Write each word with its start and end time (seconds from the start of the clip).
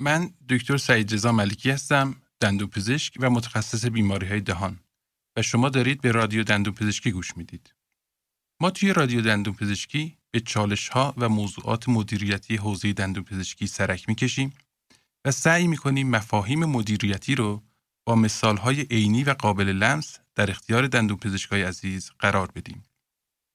من 0.00 0.30
دکتر 0.48 0.76
سعید 0.76 1.14
رضا 1.14 1.32
ملکی 1.32 1.70
هستم 1.70 2.22
دندون 2.40 2.68
پزشک 2.68 3.14
و 3.20 3.30
متخصص 3.30 3.84
بیماری 3.84 4.26
های 4.26 4.40
دهان 4.40 4.80
و 5.36 5.42
شما 5.42 5.68
دارید 5.68 6.00
به 6.00 6.12
رادیو 6.12 6.44
دندون 6.44 6.74
پزشکی 6.74 7.10
گوش 7.10 7.36
می‌دید. 7.36 7.74
ما 8.60 8.70
توی 8.70 8.92
رادیو 8.92 9.20
دندون 9.20 9.54
پزشکی 9.54 10.18
به 10.30 10.40
چالش 10.40 10.88
ها 10.88 11.14
و 11.16 11.28
موضوعات 11.28 11.88
مدیریتی 11.88 12.56
حوزه 12.56 12.92
دندون 12.92 13.24
پزشکی 13.24 13.66
سرک 13.66 14.08
می‌کشیم 14.08 14.52
و 15.24 15.30
سعی 15.30 15.66
می‌کنیم 15.66 16.10
مفاهیم 16.10 16.64
مدیریتی 16.64 17.34
رو 17.34 17.62
با 18.06 18.14
مثال 18.14 18.56
های 18.56 18.80
عینی 18.80 19.24
و 19.24 19.30
قابل 19.30 19.68
لمس 19.68 20.18
در 20.34 20.50
اختیار 20.50 20.86
دندون 20.86 21.16
پزشکای 21.16 21.62
عزیز 21.62 22.10
قرار 22.18 22.50
بدیم. 22.50 22.82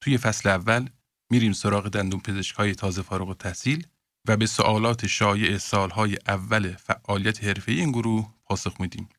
توی 0.01 0.17
فصل 0.17 0.49
اول 0.49 0.89
میریم 1.31 1.53
سراغ 1.53 1.89
دندون 1.89 2.19
پزشکای 2.19 2.75
تازه 2.75 3.01
فارغ 3.01 3.27
التحصیل 3.27 3.87
و 4.27 4.37
به 4.37 4.45
سوالات 4.45 5.07
شایع 5.07 5.57
سالهای 5.57 6.17
اول 6.27 6.75
فعالیت 6.75 7.43
حرفه‌ای 7.43 7.79
این 7.79 7.91
گروه 7.91 8.33
پاسخ 8.45 8.81
میدیم. 8.81 9.09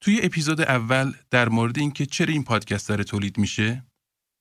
توی 0.00 0.20
اپیزود 0.22 0.60
اول 0.60 1.12
در 1.30 1.48
مورد 1.48 1.78
اینکه 1.78 2.06
چرا 2.06 2.32
این 2.32 2.44
پادکست 2.44 2.88
داره 2.88 3.04
تولید 3.04 3.38
میشه، 3.38 3.84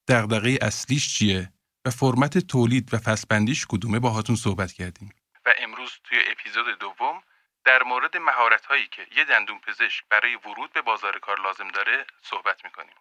دغدغه 0.07 0.57
اصلیش 0.61 1.13
چیه 1.13 1.52
و 1.85 1.89
فرمت 1.89 2.38
تولید 2.38 2.93
و 2.93 2.97
فصلبندیش 2.97 3.65
کدومه 3.69 3.99
باهاتون 3.99 4.35
صحبت 4.35 4.71
کردیم. 4.71 5.13
و 5.45 5.49
امروز 5.59 5.89
توی 6.03 6.17
اپیزود 6.31 6.80
دوم 6.80 7.21
در 7.66 7.83
مورد 7.83 8.17
مهارت 8.17 8.66
هایی 8.66 8.88
که 8.91 9.02
یه 9.17 9.25
دندون 9.25 9.59
پزشک 9.59 10.03
برای 10.09 10.35
ورود 10.35 10.73
به 10.73 10.81
بازار 10.81 11.19
کار 11.19 11.38
لازم 11.43 11.67
داره 11.73 12.05
صحبت 12.23 12.66
می‌کنیم. 12.66 12.95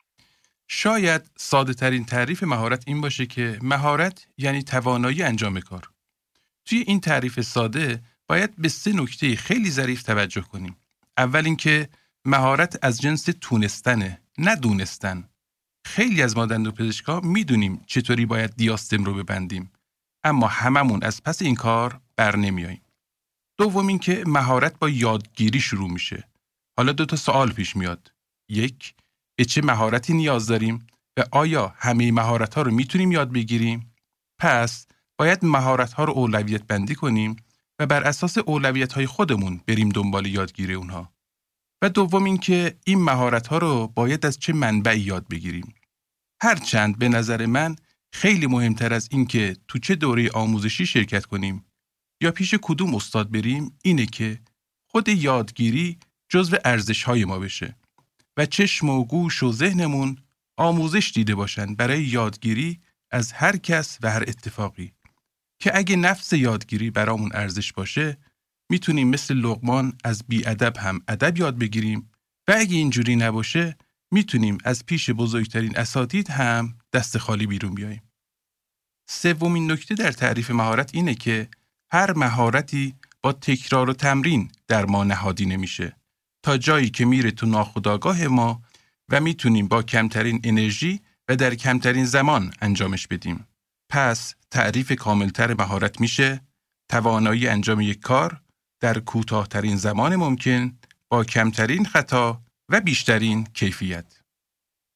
شاید 0.69 1.31
ساده 1.37 1.75
ترین 1.75 2.05
تعریف 2.05 2.43
مهارت 2.43 2.85
این 2.87 3.01
باشه 3.01 3.27
که 3.27 3.59
مهارت 3.63 4.27
یعنی 4.37 4.63
توانایی 4.63 5.23
انجام 5.23 5.61
کار. 5.61 5.89
توی 6.69 6.79
این 6.79 7.01
تعریف 7.01 7.41
ساده 7.41 8.03
باید 8.29 8.57
به 8.57 8.69
سه 8.69 8.93
نکته 8.93 9.37
خیلی 9.37 9.71
ظریف 9.71 10.03
توجه 10.03 10.41
کنیم. 10.41 10.77
اول 11.19 11.45
اینکه 11.45 11.89
مهارت 12.25 12.79
از 12.83 13.01
جنس 13.01 13.29
تونستنه 13.41 14.21
نه 14.39 14.57
دونستن. 14.57 15.29
خیلی 15.87 16.23
از 16.23 16.37
ما 16.37 16.47
دندون 16.47 16.73
پزشکا 16.73 17.21
می‌دونیم 17.21 17.83
چطوری 17.87 18.27
باید 18.27 18.57
دیاستم 18.57 19.05
رو 19.05 19.15
ببندیم 19.15 19.73
اما 20.25 20.47
هممون 20.47 21.03
از 21.03 21.23
پس 21.23 21.43
این 21.43 21.55
کار 21.55 22.01
بر 22.17 22.37
نمیاییم. 22.37 22.83
دوم 23.59 23.87
اینکه 23.87 24.25
مهارت 24.27 24.79
با 24.79 24.89
یادگیری 24.89 25.61
شروع 25.61 25.91
میشه. 25.91 26.29
حالا 26.79 26.93
دو 26.93 27.07
تا 27.07 27.17
سوال 27.17 27.53
پیش 27.53 27.77
میاد. 27.77 28.13
یک، 28.51 28.95
به 29.39 29.45
چه 29.45 29.63
مهارتی 29.63 30.13
نیاز 30.13 30.47
داریم 30.47 30.87
و 31.19 31.25
آیا 31.33 31.75
همه 31.77 32.13
مهارت 32.13 32.55
ها 32.55 32.63
رو 32.63 32.71
می‌تونیم 32.71 33.13
یاد 33.13 33.33
بگیریم؟ 33.33 33.95
پس 34.41 34.87
باید 35.19 35.45
مهارت 35.45 35.93
ها 35.93 36.05
رو 36.05 36.13
اولویت 36.13 36.63
بندی 36.63 36.95
کنیم 36.95 37.37
و 37.79 37.87
بر 37.87 38.05
اساس 38.05 38.39
اولویت 38.39 38.93
های 38.93 39.07
خودمون 39.07 39.61
بریم 39.67 39.89
دنبال 39.89 40.27
یادگیری 40.27 40.75
اونها. 40.75 41.13
و 41.83 41.89
دوم 41.89 42.25
اینکه 42.25 42.79
این 42.85 43.05
مهارت 43.05 43.47
ها 43.47 43.59
رو 43.59 43.87
باید 43.87 44.27
از 44.27 44.39
چه 44.39 44.53
منبعی 44.53 45.01
یاد 45.01 45.29
بگیریم. 45.29 45.75
هرچند 46.43 46.99
به 46.99 47.09
نظر 47.09 47.47
من 47.47 47.77
خیلی 48.13 48.47
مهمتر 48.47 48.95
از 48.95 49.09
اینکه 49.11 49.57
تو 49.69 49.79
چه 49.79 49.95
دوره 49.95 50.31
آموزشی 50.31 50.87
شرکت 50.87 51.27
کنیم 51.27 51.65
یا 52.23 52.31
پیش 52.31 52.55
کدوم 52.63 52.95
استاد 52.95 53.31
بریم 53.31 53.79
اینه 53.83 54.07
که 54.07 54.41
خود 54.87 55.09
یادگیری 55.09 55.99
جزو 56.29 56.57
ارزش 56.65 57.03
های 57.03 57.25
ما 57.25 57.39
بشه 57.39 57.77
و 58.37 58.47
چشم 58.47 58.89
و 58.89 59.05
گوش 59.05 59.43
و 59.43 59.53
ذهنمون 59.53 60.17
آموزش 60.57 61.13
دیده 61.15 61.35
باشند 61.35 61.77
برای 61.77 62.03
یادگیری 62.03 62.81
از 63.11 63.33
هر 63.33 63.57
کس 63.57 63.99
و 64.03 64.11
هر 64.11 64.23
اتفاقی 64.23 64.93
که 65.59 65.77
اگه 65.79 65.97
نفس 65.97 66.33
یادگیری 66.33 66.91
برامون 66.91 67.31
ارزش 67.35 67.73
باشه 67.73 68.19
می‌تونیم 68.71 69.09
مثل 69.09 69.35
لغمان 69.35 69.99
از 70.05 70.25
ادب 70.31 70.77
هم 70.77 71.03
ادب 71.09 71.39
یاد 71.39 71.59
بگیریم 71.59 72.11
و 72.49 72.55
اگه 72.57 72.77
اینجوری 72.77 73.17
نباشه 73.17 73.77
می‌تونیم 74.11 74.59
از 74.65 74.87
پیش 74.87 75.11
بزرگترین 75.11 75.79
اساتید 75.79 76.31
هم 76.31 76.79
دست 76.93 77.19
خالی 77.19 77.47
بیرون 77.47 77.75
بیاییم. 77.75 78.03
سومین 79.11 79.73
نکته 79.73 79.95
در 79.95 80.13
تعریف 80.13 80.51
مهارت 80.51 80.95
اینه 80.95 81.15
که 81.15 81.49
هر 81.93 82.13
مهارتی 82.13 82.95
با 83.23 83.33
تکرار 83.33 83.91
و 83.91 83.93
تمرین 83.93 84.51
در 84.69 84.87
ما 84.87 85.05
نهادی 85.05 85.47
نمیشه 85.47 85.97
تا 86.43 86.59
جایی 86.59 86.91
که 86.91 87.05
میره 87.05 87.31
تو 87.31 87.47
ناخودآگاه 87.47 88.27
ما 88.27 88.63
و 89.09 89.21
می‌تونیم 89.21 89.69
با 89.69 89.83
کمترین 89.83 90.41
انرژی 90.45 91.01
و 91.29 91.37
در 91.37 91.55
کمترین 91.55 92.05
زمان 92.05 92.55
انجامش 92.61 93.07
بدیم. 93.07 93.47
پس 93.91 94.35
تعریف 94.51 94.93
کاملتر 94.93 95.55
مهارت 95.55 96.01
میشه 96.01 96.41
توانایی 96.91 97.49
انجام 97.49 97.81
یک 97.81 98.01
کار 98.01 98.43
در 98.81 98.99
کوتاهترین 98.99 99.77
زمان 99.77 100.17
ممکن 100.17 100.79
با 101.09 101.25
کمترین 101.25 101.85
خطا 101.85 102.43
و 102.69 102.81
بیشترین 102.81 103.45
کیفیت. 103.45 104.19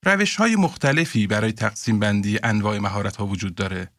روش 0.05 0.37
های 0.37 0.57
مختلفی 0.57 1.27
برای 1.27 1.53
تقسیم 1.53 1.99
بندی 1.99 2.39
انواع 2.43 2.79
مهارت 2.79 3.17
ها 3.17 3.27
وجود 3.27 3.55
داره 3.55 3.91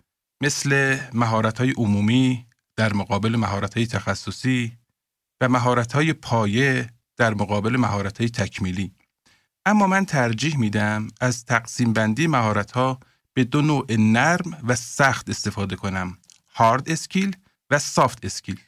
مثل 0.44 0.98
مهارت 1.14 1.58
های 1.58 1.72
عمومی 1.72 2.48
در 2.76 2.94
مقابل 2.94 3.36
مهارت 3.36 3.78
های 3.78 3.88
تخصصی 3.88 4.78
و 5.42 5.50
مهارت 5.50 5.94
های 5.94 6.14
پایه 6.14 6.90
در 7.18 7.34
مقابل 7.34 7.78
مهارت 7.78 8.18
های 8.18 8.30
تکمیلی. 8.30 8.94
اما 9.66 9.88
من 9.88 10.06
ترجیح 10.06 10.58
میدم 10.58 11.08
از 11.22 11.46
تقسیم 11.46 11.94
بندی 11.94 12.28
مهارت 12.28 12.72
ها 12.72 13.00
به 13.34 13.44
دو 13.44 13.62
نوع 13.62 13.86
نرم 13.90 14.58
و 14.68 14.76
سخت 14.76 15.30
استفاده 15.30 15.76
کنم. 15.76 16.18
hard 16.56 16.90
skill 16.90 17.36
و 17.70 17.80
soft 17.80 18.26
skill. 18.26 18.60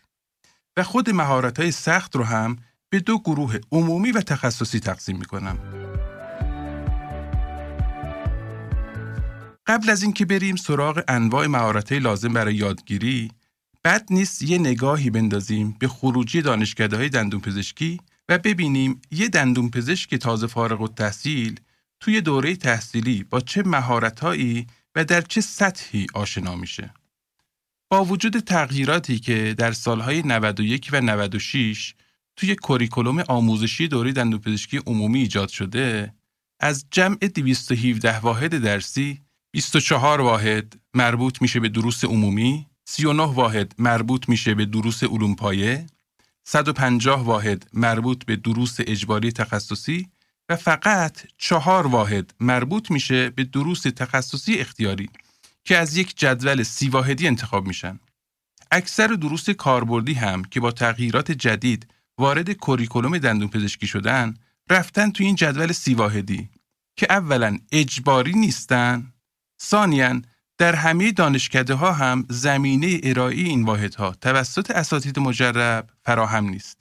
و 0.77 0.83
خود 0.83 1.09
مهارت 1.09 1.59
های 1.59 1.71
سخت 1.71 2.15
رو 2.15 2.23
هم 2.23 2.57
به 2.89 2.99
دو 2.99 3.19
گروه 3.19 3.57
عمومی 3.71 4.11
و 4.11 4.21
تخصصی 4.21 4.79
تقسیم 4.79 5.17
می 5.17 5.25
کنم. 5.25 5.57
قبل 9.67 9.89
از 9.89 10.03
اینکه 10.03 10.25
بریم 10.25 10.55
سراغ 10.55 11.03
انواع 11.07 11.47
مهارت 11.47 11.91
لازم 11.91 12.33
برای 12.33 12.55
یادگیری، 12.55 13.31
بد 13.83 14.05
نیست 14.09 14.41
یه 14.41 14.57
نگاهی 14.57 15.09
بندازیم 15.09 15.75
به 15.79 15.87
خروجی 15.87 16.41
دانشکده 16.41 16.97
های 16.97 17.09
دندون 17.09 17.41
پزشکی 17.41 17.99
و 18.29 18.37
ببینیم 18.37 19.01
یه 19.11 19.29
دندون 19.29 19.69
پزشک 19.69 20.15
تازه 20.15 20.47
فارغ 20.47 20.81
و 20.81 20.87
تحصیل 20.87 21.59
توی 22.05 22.21
دوره 22.21 22.55
تحصیلی 22.55 23.23
با 23.23 23.41
چه 23.41 23.63
مهارتهایی 23.63 24.67
و 24.95 25.05
در 25.05 25.21
چه 25.21 25.41
سطحی 25.41 26.07
آشنا 26.13 26.55
میشه. 26.55 26.93
با 27.89 28.05
وجود 28.05 28.39
تغییراتی 28.39 29.19
که 29.19 29.55
در 29.57 29.71
سالهای 29.71 30.21
91 30.21 30.89
و 30.93 31.01
96 31.01 31.93
توی 32.35 32.55
کوریکولوم 32.55 33.23
آموزشی 33.27 33.87
دوره 33.87 34.11
دندونپزشکی 34.11 34.77
عمومی 34.77 35.19
ایجاد 35.19 35.49
شده، 35.49 36.13
از 36.59 36.85
جمع 36.91 37.15
217 37.15 38.19
واحد 38.19 38.57
درسی 38.57 39.21
24 39.51 40.21
واحد 40.21 40.79
مربوط 40.93 41.41
میشه 41.41 41.59
به 41.59 41.69
دروس 41.69 42.03
عمومی، 42.03 42.67
39 42.85 43.23
واحد 43.23 43.75
مربوط 43.77 44.29
میشه 44.29 44.55
به 44.55 44.65
دروس 44.65 45.03
علوم 45.03 45.35
پایه، 45.35 45.87
150 46.43 47.23
واحد 47.23 47.69
مربوط 47.73 48.25
به 48.25 48.35
دروس 48.35 48.77
اجباری 48.79 49.31
تخصصی 49.31 50.09
و 50.49 50.55
فقط 50.55 51.21
چهار 51.37 51.87
واحد 51.87 52.33
مربوط 52.39 52.91
میشه 52.91 53.29
به 53.29 53.43
دروس 53.43 53.81
تخصصی 53.81 54.55
اختیاری 54.55 55.09
که 55.63 55.77
از 55.77 55.97
یک 55.97 56.17
جدول 56.17 56.63
سی 56.63 56.89
واحدی 56.89 57.27
انتخاب 57.27 57.67
میشن. 57.67 57.99
اکثر 58.71 59.07
دروس 59.07 59.49
کاربردی 59.49 60.13
هم 60.13 60.43
که 60.43 60.59
با 60.59 60.71
تغییرات 60.71 61.31
جدید 61.31 61.87
وارد 62.17 62.51
کوریکولوم 62.51 63.17
دندون 63.17 63.47
پزشکی 63.47 63.87
شدن 63.87 64.33
رفتن 64.69 65.11
تو 65.11 65.23
این 65.23 65.35
جدول 65.35 65.71
سی 65.71 65.93
واحدی 65.93 66.49
که 66.95 67.07
اولا 67.09 67.57
اجباری 67.71 68.33
نیستن 68.33 69.13
ثانیا 69.61 70.21
در 70.57 70.75
همه 70.75 71.11
دانشکده 71.11 71.73
ها 71.73 71.91
هم 71.91 72.25
زمینه 72.29 72.99
ارائه 73.03 73.35
این 73.35 73.63
واحدها 73.65 74.11
توسط 74.21 74.71
اساتید 74.71 75.19
مجرب 75.19 75.89
فراهم 76.05 76.49
نیست. 76.49 76.77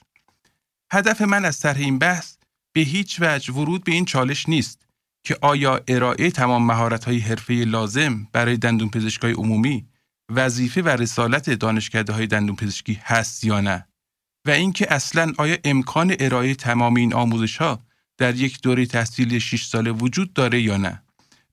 هدف 0.92 1.22
من 1.22 1.44
از 1.44 1.60
طرح 1.60 1.78
این 1.78 1.98
بحث 1.98 2.36
به 2.74 2.80
هیچ 2.80 3.16
وجه 3.20 3.52
ورود 3.52 3.84
به 3.84 3.92
این 3.92 4.04
چالش 4.04 4.48
نیست 4.48 4.88
که 5.24 5.38
آیا 5.40 5.80
ارائه 5.88 6.30
تمام 6.30 6.66
مهارت‌های 6.66 7.18
حرفه 7.18 7.54
لازم 7.54 8.28
برای 8.32 8.56
دندون 8.56 8.90
پزشکای 8.90 9.32
عمومی 9.32 9.86
وظیفه 10.30 10.82
و 10.82 10.88
رسالت 10.88 11.50
دانشکده 11.50 12.12
های 12.12 12.26
دندون 12.26 12.56
پزشکی 12.56 13.00
هست 13.02 13.44
یا 13.44 13.60
نه؟ 13.60 13.86
و 14.46 14.50
اینکه 14.50 14.94
اصلا 14.94 15.32
آیا 15.38 15.56
امکان 15.64 16.16
ارائه 16.20 16.54
تمام 16.54 16.94
این 16.94 17.14
آموزش 17.14 17.56
ها 17.56 17.80
در 18.18 18.34
یک 18.34 18.62
دوره 18.62 18.86
تحصیلی 18.86 19.40
6 19.40 19.64
ساله 19.64 19.90
وجود 19.90 20.32
داره 20.32 20.60
یا 20.60 20.76
نه؟ 20.76 21.02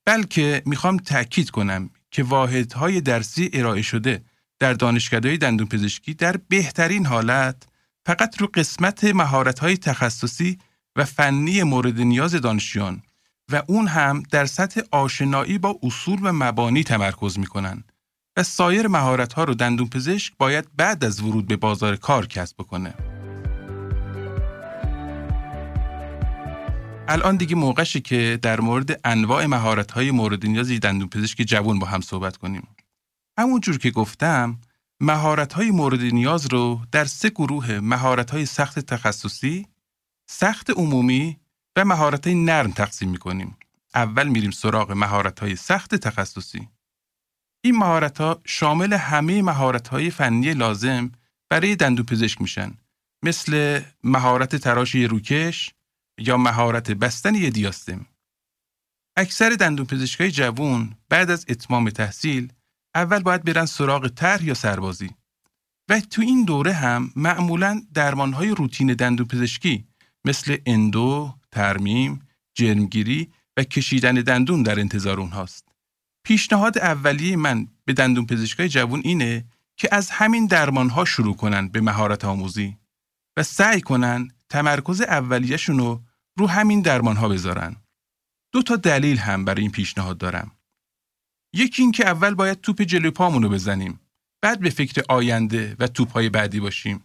بلکه 0.06 0.62
می‌خوام 0.66 0.98
تاکید 0.98 1.50
کنم 1.50 1.90
که 2.12 2.24
واحدهای 2.24 3.02
درسی 3.02 3.50
ارائه 3.54 3.82
شده 3.82 4.22
در 4.60 4.74
دانشکده 4.74 5.38
دندون 5.38 5.68
پزشکی 5.68 6.14
در 6.14 6.38
بهترین 6.38 7.06
حالت 7.06 7.68
فقط 8.06 8.42
رو 8.42 8.48
قسمت 8.54 9.04
مهارت‌های 9.04 9.78
تخصصی 9.78 10.58
و 10.96 11.06
فنی 11.06 11.64
مورد 11.64 12.02
نیاز 12.02 12.36
دانشجویان 12.36 13.02
و 13.52 13.64
اون 13.68 13.88
هم 13.88 14.24
در 14.32 14.46
سطح 14.46 14.82
آشنایی 14.92 15.58
با 15.58 15.80
اصول 15.84 16.20
و 16.22 16.32
مبانی 16.34 16.84
تمرکز 16.84 17.40
می‌کنن 17.40 17.84
و 18.38 18.44
سایر 18.44 18.88
مهارت 18.88 19.34
ها 19.34 19.44
رو 19.44 19.54
دندون 19.54 19.88
پزشک 19.88 20.34
باید 20.38 20.76
بعد 20.78 21.04
از 21.04 21.22
ورود 21.22 21.48
به 21.48 21.56
بازار 21.56 21.96
کار 21.96 22.28
کسب 22.28 22.56
بکنه. 22.60 22.94
الان 27.08 27.36
دیگه 27.36 27.56
موقعشه 27.56 28.00
که 28.00 28.40
در 28.42 28.62
مورد 28.62 29.00
انواع 29.04 29.46
مهارت 29.46 29.92
های 29.92 30.12
مورد 30.12 30.46
نیاز 30.46 30.72
دندون 30.72 31.10
پزشک 31.10 31.42
جوان 31.42 31.80
با 31.80 31.88
هم 31.88 32.02
صحبت 32.02 32.38
کنیم. 32.38 32.68
همونجور 33.40 33.78
که 33.78 33.92
گفتم 33.92 34.60
مهارت 35.02 35.54
های 35.54 35.72
مورد 35.72 36.02
نیاز 36.02 36.46
رو 36.46 36.82
در 36.92 37.06
سه 37.06 37.30
گروه 37.30 37.80
مهارت 37.80 38.32
های 38.32 38.46
سخت 38.46 38.80
تخصصی، 38.80 39.68
سخت 40.32 40.70
عمومی 40.70 41.40
و 41.76 41.86
مهارت 41.86 42.28
های 42.28 42.36
نرم 42.36 42.72
تقسیم 42.72 43.10
می 43.10 43.18
کنیم. 43.18 43.58
اول 43.96 44.28
میریم 44.28 44.52
سراغ 44.52 44.92
مهارت 44.92 45.40
های 45.40 45.56
سخت 45.56 45.96
تخصصی. 45.96 46.70
این 47.64 47.78
مهارت 47.78 48.22
ها 48.22 48.42
شامل 48.46 48.94
همه 48.94 49.42
مهارت 49.42 49.88
های 49.88 50.10
فنی 50.10 50.54
لازم 50.54 51.12
برای 51.50 51.76
دندون 51.76 52.06
پزشک 52.06 52.42
میشن 52.42 52.74
مثل 53.24 53.82
مهارت 54.04 54.56
تراش 54.56 54.96
روکش 54.96 55.74
یا 56.18 56.38
مهارت 56.38 56.92
بستن 56.92 57.36
یه 57.36 57.50
دیاستم. 57.50 58.06
اکثر 59.18 59.50
دندون 59.50 59.86
پزشکای 59.86 60.32
جوون 60.32 60.96
بعد 61.10 61.32
از 61.32 61.46
اتمام 61.50 61.90
تحصیل 61.90 62.54
اول 62.96 63.20
باید 63.20 63.44
برن 63.44 63.66
سراغ 63.66 64.08
طرح 64.08 64.46
یا 64.46 64.54
سربازی 64.54 65.10
و 65.90 66.00
تو 66.00 66.22
این 66.22 66.44
دوره 66.46 66.74
هم 66.74 67.12
معمولا 67.16 67.82
درمانهای 67.94 68.50
روتین 68.50 68.94
دندون 68.94 69.28
پزشکی 69.28 69.91
مثل 70.26 70.58
اندو، 70.66 71.34
ترمیم، 71.52 72.28
جرمگیری 72.54 73.32
و 73.58 73.64
کشیدن 73.64 74.16
دندون 74.16 74.64
در 74.64 74.80
انتظار 74.80 75.20
اونهاست. 75.20 75.68
پیشنهاد 76.24 76.78
اولیه 76.78 77.36
من 77.36 77.68
به 77.86 77.94
دندون 77.94 78.26
پزشکای 78.26 78.70
جوون 78.70 79.02
اینه 79.04 79.46
که 79.78 79.90
از 79.92 80.10
همین 80.10 80.48
درمانها 80.48 81.06
شروع 81.06 81.36
کنن 81.36 81.68
به 81.68 81.82
مهارت 81.82 82.26
آموزی 82.26 82.78
و 83.38 83.44
سعی 83.44 83.82
کنن 83.82 84.28
تمرکز 84.50 85.02
اولیهشون 85.02 85.80
رو 85.80 86.04
رو 86.38 86.48
همین 86.48 86.82
درمانها 86.82 87.30
بذارن. 87.30 87.76
دو 88.52 88.62
تا 88.62 88.76
دلیل 88.76 89.18
هم 89.18 89.46
برای 89.46 89.62
این 89.62 89.72
پیشنهاد 89.72 90.18
دارم. 90.18 90.52
یکی 91.54 91.82
این 91.82 91.92
که 91.92 92.08
اول 92.08 92.34
باید 92.34 92.62
توپ 92.62 92.82
جلوی 92.82 93.12
پامونو 93.12 93.50
بزنیم. 93.50 94.00
بعد 94.42 94.60
به 94.60 94.70
فکر 94.70 95.02
آینده 95.10 95.76
و 95.80 95.88
توپهای 95.88 96.30
بعدی 96.30 96.60
باشیم. 96.60 97.04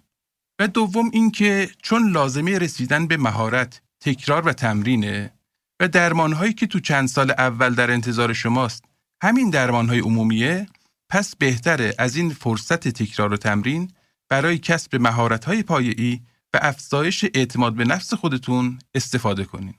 و 0.58 0.69
دوم 0.69 1.11
اینکه 1.12 1.70
چون 1.82 2.11
لازمه 2.11 2.58
رسیدن 2.58 3.06
به 3.06 3.17
مهارت، 3.17 3.82
تکرار 4.00 4.49
و 4.49 4.53
تمرینه 4.53 5.32
و 5.81 5.88
درمانهایی 5.88 6.53
که 6.53 6.67
تو 6.67 6.81
چند 6.81 7.08
سال 7.08 7.31
اول 7.31 7.75
در 7.75 7.91
انتظار 7.91 8.32
شماست 8.32 8.85
همین 9.23 9.50
درمانهای 9.50 10.00
عمومیه 10.00 10.67
پس 11.11 11.37
بهتره 11.37 11.94
از 11.99 12.17
این 12.17 12.31
فرصت 12.31 12.88
تکرار 12.88 13.32
و 13.32 13.37
تمرین 13.37 13.91
برای 14.29 14.58
کسب 14.58 14.97
مهارت‌های 14.97 15.62
پایه‌ای 15.62 16.20
و 16.55 16.59
افزایش 16.62 17.25
اعتماد 17.35 17.75
به 17.75 17.85
نفس 17.85 18.14
خودتون 18.14 18.79
استفاده 18.94 19.44
کنین. 19.44 19.75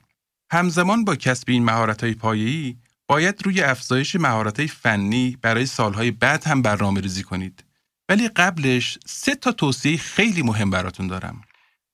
همزمان 0.52 1.04
با 1.04 1.16
کسب 1.16 1.50
این 1.50 1.64
مهارت‌های 1.64 2.14
پایه‌ای 2.14 2.76
باید 3.08 3.42
روی 3.44 3.62
افزایش 3.62 4.16
مهارت‌های 4.16 4.68
فنی 4.68 5.38
برای 5.42 5.66
سالهای 5.66 6.10
بعد 6.10 6.44
هم 6.44 6.62
برنامه 6.62 7.00
ریزی 7.00 7.22
کنید. 7.22 7.64
ولی 8.08 8.28
قبلش 8.28 8.98
سه 9.06 9.34
تا 9.34 9.52
توصیه 9.52 9.96
خیلی 9.96 10.42
مهم 10.42 10.70
براتون 10.70 11.06
دارم. 11.06 11.42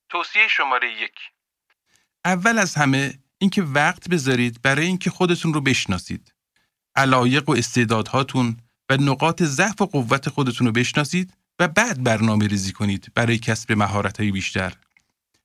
توصیه 0.09 0.49
شماره 0.49 0.93
یک 1.03 1.15
اول 2.25 2.59
از 2.59 2.75
همه 2.75 3.19
اینکه 3.39 3.63
وقت 3.63 4.09
بذارید 4.09 4.63
برای 4.63 4.87
اینکه 4.87 5.11
خودتون 5.11 5.55
رو 5.55 5.61
بشناسید. 5.61 6.33
علایق 6.97 7.49
و 7.49 7.53
استعدادهاتون 7.53 8.57
و 8.91 8.97
نقاط 8.97 9.43
ضعف 9.43 9.81
و 9.81 9.87
قوت 9.87 10.29
خودتون 10.29 10.67
رو 10.67 10.73
بشناسید 10.73 11.33
و 11.59 11.69
بعد 11.69 12.03
برنامه 12.03 12.47
ریزی 12.47 12.73
کنید 12.73 13.13
برای 13.15 13.39
کسب 13.39 13.73
مهارت‌های 13.73 14.33
بیشتر. 14.33 14.75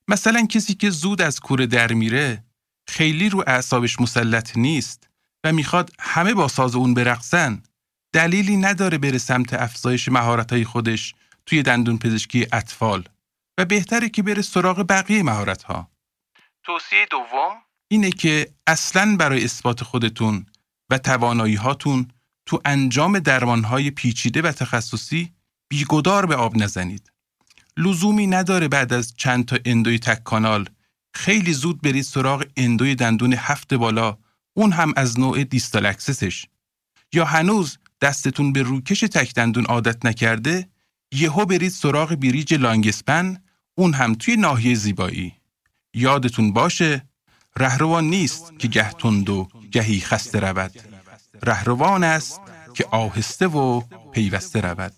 مثلا 0.07 0.45
کسی 0.45 0.73
که 0.73 0.89
زود 0.89 1.21
از 1.21 1.39
کوره 1.39 1.65
در 1.65 1.93
میره 1.93 2.43
خیلی 2.87 3.29
رو 3.29 3.43
اعصابش 3.47 3.99
مسلط 3.99 4.57
نیست 4.57 5.09
و 5.43 5.53
می‌خواد 5.53 5.91
همه 5.99 6.33
با 6.33 6.47
ساز 6.47 6.75
اون 6.75 6.93
برقصن 6.93 7.63
دلیلی 8.13 8.57
نداره 8.57 8.97
بره 8.97 9.17
سمت 9.17 9.53
افزایش 9.53 10.09
مهارت‌های 10.09 10.65
خودش 10.65 11.15
توی 11.45 11.63
دندون 11.63 11.97
پزشکی 11.97 12.47
اطفال 12.51 13.03
و 13.57 13.65
بهتره 13.65 14.09
که 14.09 14.23
بره 14.23 14.41
سراغ 14.41 14.85
بقیه 14.89 15.23
مهارت‌ها. 15.23 15.89
توصیه 16.63 17.07
دوم 17.11 17.51
اینه 17.91 18.11
که 18.11 18.53
اصلا 18.67 19.15
برای 19.19 19.43
اثبات 19.43 19.83
خودتون 19.83 20.45
و 20.89 20.97
توانایی 20.97 21.55
هاتون 21.55 22.07
تو 22.45 22.61
انجام 22.65 23.19
درمانهای 23.19 23.91
پیچیده 23.91 24.41
و 24.41 24.51
تخصصی 24.51 25.33
بیگدار 25.69 26.25
به 26.25 26.35
آب 26.35 26.57
نزنید. 26.57 27.11
لزومی 27.77 28.27
نداره 28.27 28.67
بعد 28.67 28.93
از 28.93 29.13
چند 29.17 29.45
تا 29.45 29.57
اندوی 29.65 29.99
تک 29.99 30.23
کانال 30.23 30.69
خیلی 31.13 31.53
زود 31.53 31.81
برید 31.81 32.03
سراغ 32.03 32.45
اندوی 32.57 32.95
دندون 32.95 33.33
هفت 33.33 33.73
بالا 33.73 34.17
اون 34.53 34.71
هم 34.71 34.93
از 34.95 35.19
نوع 35.19 35.43
distal 35.43 35.85
access 35.85 36.25
ش. 36.25 36.45
یا 37.13 37.25
هنوز 37.25 37.77
دستتون 38.01 38.53
به 38.53 38.61
روکش 38.61 38.99
تک 38.99 39.33
دندون 39.33 39.65
عادت 39.65 40.05
نکرده 40.05 40.69
یهو 41.11 41.45
برید 41.45 41.71
سراغ 41.71 42.15
bridge 42.15 42.53
long 42.53 42.95
span 42.95 43.37
اون 43.75 43.93
هم 43.93 44.15
توی 44.15 44.35
ناحیه 44.35 44.75
زیبایی. 44.75 45.33
یادتون 45.93 46.53
باشه 46.53 47.05
رهرو 47.57 47.88
آن 47.88 48.03
نیست 48.03 48.59
که 48.59 48.67
گه 48.67 48.91
تند 48.91 49.29
و 49.29 49.47
گهی 49.71 49.99
خسته 49.99 50.39
رود. 50.39 50.71
رهرو 51.43 51.83
آن 51.83 52.03
است 52.03 52.41
که 52.73 52.85
آهسته 52.85 53.47
و 53.47 53.81
پیوسته 54.11 54.61
رود. 54.61 54.93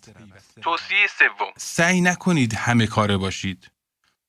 توصیه 0.62 1.08
سوم. 1.20 1.52
سعی 1.58 2.02
نکنید 2.02 2.54
همه 2.54 2.88
کاره 2.88 3.18
باشید. 3.18 3.72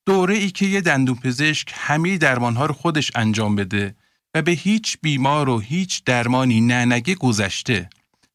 دوره 0.05 0.35
ای 0.35 0.51
که 0.51 0.65
یه 0.65 0.81
دندون 0.81 1.15
پزشک 1.15 1.73
همه 1.75 2.17
درمان 2.17 2.55
ها 2.55 2.65
رو 2.65 2.73
خودش 2.73 3.11
انجام 3.15 3.55
بده 3.55 3.95
و 4.33 4.41
به 4.41 4.51
هیچ 4.51 4.97
بیمار 5.01 5.49
و 5.49 5.59
هیچ 5.59 6.03
درمانی 6.03 6.61
ننگه 6.61 7.15
گذشته. 7.15 7.89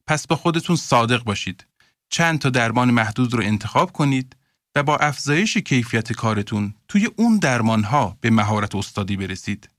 پس 0.09 0.27
با 0.27 0.35
خودتون 0.35 0.75
صادق 0.75 1.23
باشید. 1.23 1.65
چند 2.09 2.39
تا 2.39 2.49
درمان 2.49 2.91
محدود 2.91 3.33
رو 3.33 3.43
انتخاب 3.43 3.91
کنید 3.91 4.35
و 4.75 4.83
با 4.83 4.97
افزایش 4.97 5.57
کیفیت 5.57 6.13
کارتون 6.13 6.73
توی 6.87 7.09
اون 7.15 7.37
درمان 7.37 7.83
ها 7.83 8.17
به 8.21 8.29
مهارت 8.29 8.75
استادی 8.75 9.17
برسید. 9.17 9.69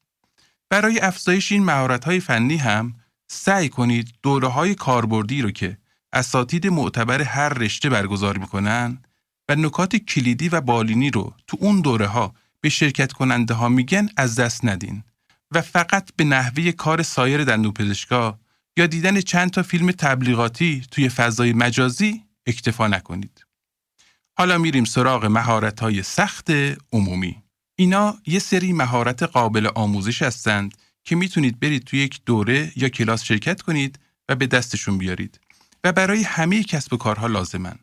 برای 0.69 1.01
افزایش 1.01 1.53
این 1.53 1.69
های 1.69 2.21
فنی 2.21 2.57
هم 2.57 2.95
سعی 3.29 3.69
کنید 3.69 4.15
دوره 4.23 4.49
های 4.49 4.75
کاربردی 4.75 5.43
رو 5.43 5.51
که 5.51 5.79
اساتید 6.13 6.67
معتبر 6.67 7.23
هر 7.23 7.49
رشته 7.49 7.89
برگزار 7.89 8.39
می‌کنن 8.39 8.99
و 9.49 9.55
نکات 9.55 9.97
کلیدی 9.97 10.49
و 10.49 10.61
بالینی 10.61 11.11
رو 11.11 11.35
تو 11.47 11.57
اون 11.61 11.81
دوره 11.81 12.07
ها 12.07 12.35
به 12.61 12.69
شرکت 12.69 13.13
کننده 13.13 13.55
ها 13.55 13.69
میگن 13.69 14.09
از 14.17 14.35
دست 14.35 14.65
ندین 14.65 15.05
و 15.51 15.61
فقط 15.61 16.11
به 16.17 16.25
نحوه 16.25 16.73
کار 16.73 17.03
سایر 17.03 17.45
دندون 17.45 17.73
پزشکا 17.73 18.39
یا 18.81 18.87
دیدن 18.87 19.21
چند 19.21 19.51
تا 19.51 19.63
فیلم 19.63 19.91
تبلیغاتی 19.91 20.83
توی 20.91 21.09
فضای 21.09 21.53
مجازی 21.53 22.25
اکتفا 22.47 22.89
نکنید. 22.89 23.47
حالا 24.39 24.59
میریم 24.59 24.85
سراغ 24.85 25.25
مهارت 25.25 25.81
های 25.81 26.03
سخت 26.03 26.51
عمومی. 26.93 27.43
اینا 27.79 28.19
یه 28.27 28.39
سری 28.39 28.73
مهارت 28.73 29.23
قابل 29.23 29.69
آموزش 29.75 30.23
هستند 30.23 30.75
که 31.05 31.17
می‌تونید 31.17 31.61
برید 31.61 31.85
توی 31.85 31.99
یک 31.99 32.21
دوره 32.27 32.73
یا 32.77 32.89
کلاس 32.89 33.25
شرکت 33.25 33.63
کنید 33.63 33.99
و 34.29 34.35
به 34.37 34.47
دستشون 34.47 34.99
بیارید 34.99 35.41
و 35.85 35.93
برای 35.93 36.23
همه 36.23 36.63
کسب 36.63 36.93
و 36.93 36.97
کارها 36.97 37.27
لازمن. 37.27 37.79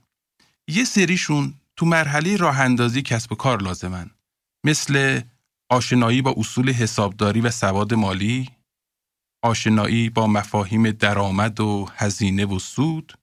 یه 0.68 0.84
سریشون 0.84 1.54
تو 1.75 1.86
مرحله 1.86 2.36
راه 2.36 2.60
اندازی 2.60 3.01
کسب 3.01 3.32
و 3.32 3.36
کار 3.36 3.62
لازمن 3.62 4.10
مثل 4.63 5.22
آشنایی 5.70 6.22
با 6.22 6.36
اصول 6.38 6.72
حسابداری 6.72 7.42
و 7.42 7.51
سواد 7.51 7.94
مالی، 7.94 8.50
آشنایی 9.41 10.10
با 10.10 10.27
مفاهیم 10.27 10.91
درآمد 10.91 11.60
و 11.60 11.89
هزینه 11.96 12.46
و 12.46 12.60
سود 12.60 13.13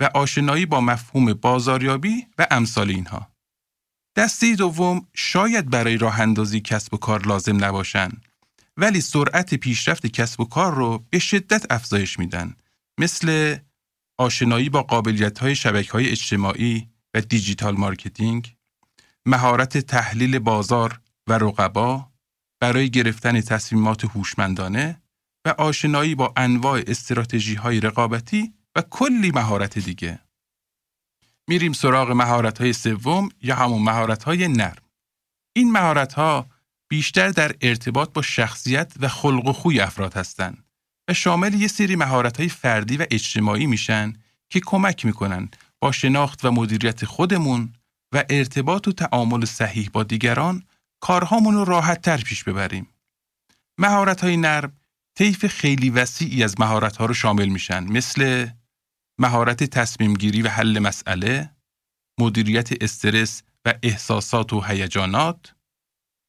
و 0.00 0.10
آشنایی 0.14 0.66
با 0.66 0.80
مفهوم 0.80 1.32
بازاریابی 1.32 2.26
و 2.38 2.46
امثال 2.50 2.90
اینها. 2.90 3.34
دسته 4.16 4.54
دوم 4.54 5.06
شاید 5.14 5.70
برای 5.70 5.96
راه 5.96 6.20
اندازی 6.20 6.60
کسب 6.60 6.94
و 6.94 6.96
کار 6.96 7.26
لازم 7.26 7.64
نباشن 7.64 8.08
ولی 8.76 9.00
سرعت 9.00 9.54
پیشرفت 9.54 10.06
کسب 10.06 10.40
و 10.40 10.44
کار 10.44 10.74
رو 10.74 11.04
به 11.10 11.18
شدت 11.18 11.72
افزایش 11.72 12.18
میدن 12.18 12.54
مثل 13.00 13.56
آشنایی 14.18 14.68
با 14.68 14.82
قابلیت 14.82 15.38
های 15.38 15.54
شبکه 15.54 15.92
های 15.92 16.10
اجتماعی 16.10 16.88
و 17.14 17.20
digital 17.20 17.76
marketing 17.76 18.56
مهارت 19.26 19.78
تحلیل 19.78 20.38
بازار 20.38 21.00
و 21.26 21.32
رقبا 21.32 22.10
برای 22.60 22.90
گرفتن 22.90 23.40
تصمیمات 23.40 24.04
هوشمندانه 24.04 25.02
و 25.44 25.48
آشنایی 25.48 26.14
با 26.14 26.32
انواع 26.36 26.82
استراتژی 26.86 27.54
های 27.54 27.80
رقابتی 27.80 28.54
و 28.76 28.82
کلی 28.82 29.30
مهارت 29.30 29.78
دیگه 29.78 30.20
میریم 31.48 31.72
سراغ 31.72 32.10
مهارت 32.10 32.60
های 32.60 32.72
سوم 32.72 33.28
یا 33.42 33.56
همون 33.56 33.82
مهارت 33.82 34.24
های 34.24 34.48
نرم. 34.48 34.82
این 35.56 35.72
مهارت 35.72 36.12
ها 36.12 36.46
بیشتر 36.88 37.28
در 37.28 37.54
ارتباط 37.60 38.12
با 38.12 38.22
شخصیت 38.22 38.92
و 39.00 39.08
خلق 39.08 39.46
و 39.46 39.52
خوی 39.52 39.80
افراد 39.80 40.14
هستند 40.14 40.64
و 41.08 41.14
شامل 41.14 41.54
یه 41.54 41.68
سری 41.68 41.96
مهارت 41.96 42.36
های 42.36 42.48
فردی 42.48 42.96
و 42.96 43.06
اجتماعی 43.10 43.66
میشن 43.66 44.12
که 44.50 44.60
کمک 44.66 45.04
می‌کنن 45.04 45.48
با 45.80 45.92
شناخت 45.92 46.44
و 46.44 46.50
مدیریت 46.50 47.04
خودمون 47.04 47.72
و 48.12 48.24
ارتباط 48.30 48.88
و 48.88 48.92
تعامل 48.92 49.44
صحیح 49.44 49.90
با 49.92 50.02
دیگران 50.02 50.62
کارهامون 51.00 51.54
رو 51.54 51.64
راحت 51.64 52.02
تر 52.02 52.16
پیش 52.16 52.44
ببریم. 52.44 52.88
مهارت 53.78 54.20
های 54.20 54.36
نرم 54.36 54.72
طیف 55.14 55.46
خیلی 55.46 55.90
وسیعی 55.90 56.44
از 56.44 56.60
مهارت 56.60 56.96
ها 56.96 57.06
رو 57.06 57.14
شامل 57.14 57.48
میشن 57.48 57.84
مثل 57.84 58.48
مهارت 59.18 59.64
تصمیم 59.64 60.14
گیری 60.14 60.42
و 60.42 60.48
حل 60.48 60.78
مسئله، 60.78 61.50
مدیریت 62.20 62.82
استرس 62.82 63.42
و 63.64 63.74
احساسات 63.82 64.52
و 64.52 64.60
هیجانات، 64.60 65.54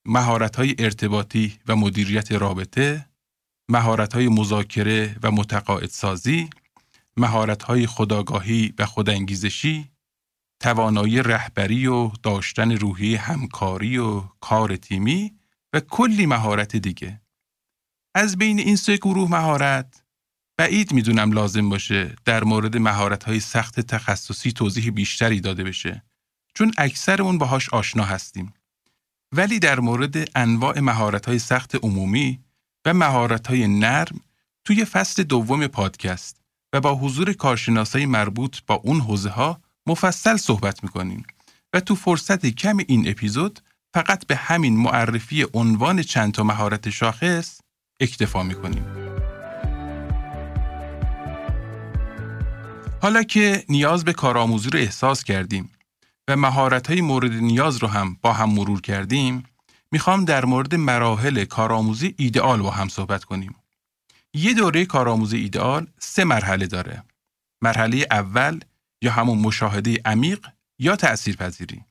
مهارت 0.08 0.56
های 0.56 0.76
ارتباطی 0.80 1.60
و 1.68 1.76
مدیریت 1.76 2.32
رابطه، 2.32 3.10
مهارت 3.70 4.14
های 4.14 4.28
مذاکره 4.28 5.16
و 5.24 5.32
متقاعد 5.32 5.90
سازی، 5.90 6.50
مهارت 7.18 7.64
های 7.64 7.88
خداگاهی 7.88 8.74
و 8.80 8.86
خودانگیزشی، 8.86 9.92
توانایی 10.60 11.24
رهبری 11.24 11.88
و 11.88 12.12
داشتن 12.24 12.72
روحی 12.72 13.16
همکاری 13.16 13.98
و 13.98 14.22
کار 14.22 14.76
تیمی 14.76 15.36
و 15.74 15.80
کلی 15.80 16.26
مهارت 16.26 16.76
دیگه. 16.76 17.25
از 18.18 18.38
بین 18.38 18.60
این 18.60 18.76
سه 18.76 18.98
گروه 18.98 19.30
مهارت 19.32 20.04
بعید 20.58 20.94
می‌دونم 20.94 21.32
لازم 21.32 21.70
باشه 21.70 22.16
در 22.26 22.44
مورد 22.44 22.78
مهارت 22.78 23.24
های 23.24 23.40
سخت 23.40 23.80
تخصصی 23.80 24.52
توضیح 24.52 24.92
بیشتری 24.92 25.40
داده 25.40 25.64
بشه 25.64 26.04
چون 26.54 26.72
اکثرمون 26.78 27.38
باهاش 27.38 27.70
آشنا 27.70 28.04
هستیم. 28.04 28.54
ولی 29.32 29.60
در 29.60 29.80
مورد 29.80 30.38
انواع 30.38 30.80
مهارت 30.80 31.26
های 31.26 31.40
سخت 31.40 31.76
عمومی 31.76 32.40
و 32.86 32.94
مهارت 32.94 33.48
های 33.48 33.68
نرم 33.68 34.20
توی 34.66 34.86
فصل 34.86 35.24
دوم 35.24 35.68
پادکست 35.68 36.42
و 36.74 36.82
با 36.82 36.96
حضور 36.96 37.34
کارشناسای 37.34 38.06
مربوط 38.06 38.58
با 38.68 38.76
اون 38.76 39.00
حوزه 39.00 39.30
ها 39.30 39.62
مفصل 39.88 40.38
صحبت 40.38 40.84
می‌کنیم 40.84 41.26
و 41.74 41.80
تو 41.80 41.96
فرصت 41.96 42.46
کم 42.46 42.78
این 42.78 43.10
اپیزود 43.10 43.60
فقط 43.94 44.28
به 44.28 44.36
همین 44.36 44.78
معرفی 44.78 45.46
عنوان 45.54 46.02
چند 46.02 46.34
تا 46.34 46.44
مهارت 46.44 46.90
شاخص 46.90 47.62
اکتفا 48.00 48.44
می‌کنیم. 48.44 48.86
حالا 53.02 53.24
که 53.24 53.66
نیاز 53.70 54.06
به 54.06 54.14
کارآموزی 54.14 54.70
رو 54.70 54.80
احساس 54.80 55.24
کردیم 55.24 55.72
و 56.28 56.36
مهارت 56.36 56.88
های 56.88 57.02
مورد 57.02 57.32
نیاز 57.32 57.78
رو 57.78 57.88
هم 57.88 58.18
با 58.22 58.34
هم 58.34 58.50
مرور 58.50 58.82
کردیم، 58.82 59.44
می‌خوام 59.92 60.26
در 60.26 60.46
مورد 60.46 60.76
مراحل 60.76 61.46
کارآموزی 61.46 62.16
ایدئال 62.18 62.62
با 62.62 62.72
هم 62.72 62.88
صحبت 62.88 63.24
کنیم. 63.24 63.56
یه 64.34 64.54
دوره 64.54 64.86
کارآموزی 64.86 65.38
ایدئال 65.38 65.88
سه 66.00 66.24
مرحله 66.24 66.68
داره. 66.68 67.04
مرحله 67.62 68.08
اول 68.12 68.60
یا 69.02 69.12
همون 69.12 69.38
مشاهده 69.38 70.02
عمیق 70.06 70.48
یا 70.80 70.96
تأثیرپذیری. 70.96 71.82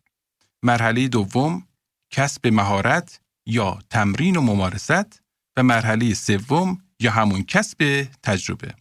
مرحله 0.62 1.08
دوم 1.08 1.66
کسب 2.10 2.46
مهارت 2.46 3.20
یا 3.46 3.78
تمرین 3.90 4.36
و 4.36 4.40
ممارست 4.40 5.23
و 5.56 5.62
مرحله 5.62 6.14
سوم 6.14 6.78
یا 7.00 7.10
همون 7.10 7.42
کسب 7.42 8.08
تجربه. 8.22 8.74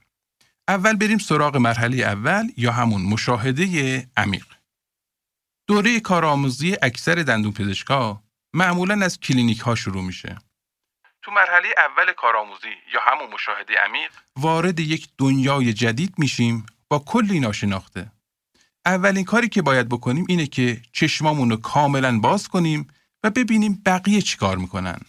اول 0.67 0.95
بریم 0.95 1.17
سراغ 1.17 1.57
مرحله 1.57 1.97
اول 1.97 2.51
یا 2.57 2.71
همون 2.71 3.01
مشاهده 3.01 4.07
عمیق. 4.17 4.45
دوره 5.67 5.99
کارآموزی 5.99 6.77
اکثر 6.81 7.15
دندون 7.15 7.51
پزشکا 7.51 8.23
معمولا 8.53 9.05
از 9.05 9.19
کلینیک 9.19 9.59
ها 9.59 9.75
شروع 9.75 10.03
میشه. 10.03 10.37
تو 11.21 11.31
مرحله 11.31 11.67
اول 11.77 12.13
کارآموزی 12.13 12.67
یا 12.93 12.99
همون 13.01 13.33
مشاهده 13.33 13.73
عمیق 13.87 14.11
وارد 14.35 14.79
یک 14.79 15.09
دنیای 15.17 15.73
جدید 15.73 16.13
میشیم 16.17 16.65
با 16.89 16.99
کلی 16.99 17.39
ناشناخته. 17.39 18.11
اولین 18.85 19.23
کاری 19.23 19.49
که 19.49 19.61
باید 19.61 19.89
بکنیم 19.89 20.25
اینه 20.29 20.47
که 20.47 20.81
چشمامون 20.91 21.49
رو 21.49 21.55
کاملا 21.55 22.19
باز 22.19 22.47
کنیم 22.47 22.87
و 23.23 23.29
ببینیم 23.29 23.81
بقیه 23.85 24.21
چی 24.21 24.37
کار 24.37 24.57
می‌کنن. 24.57 24.99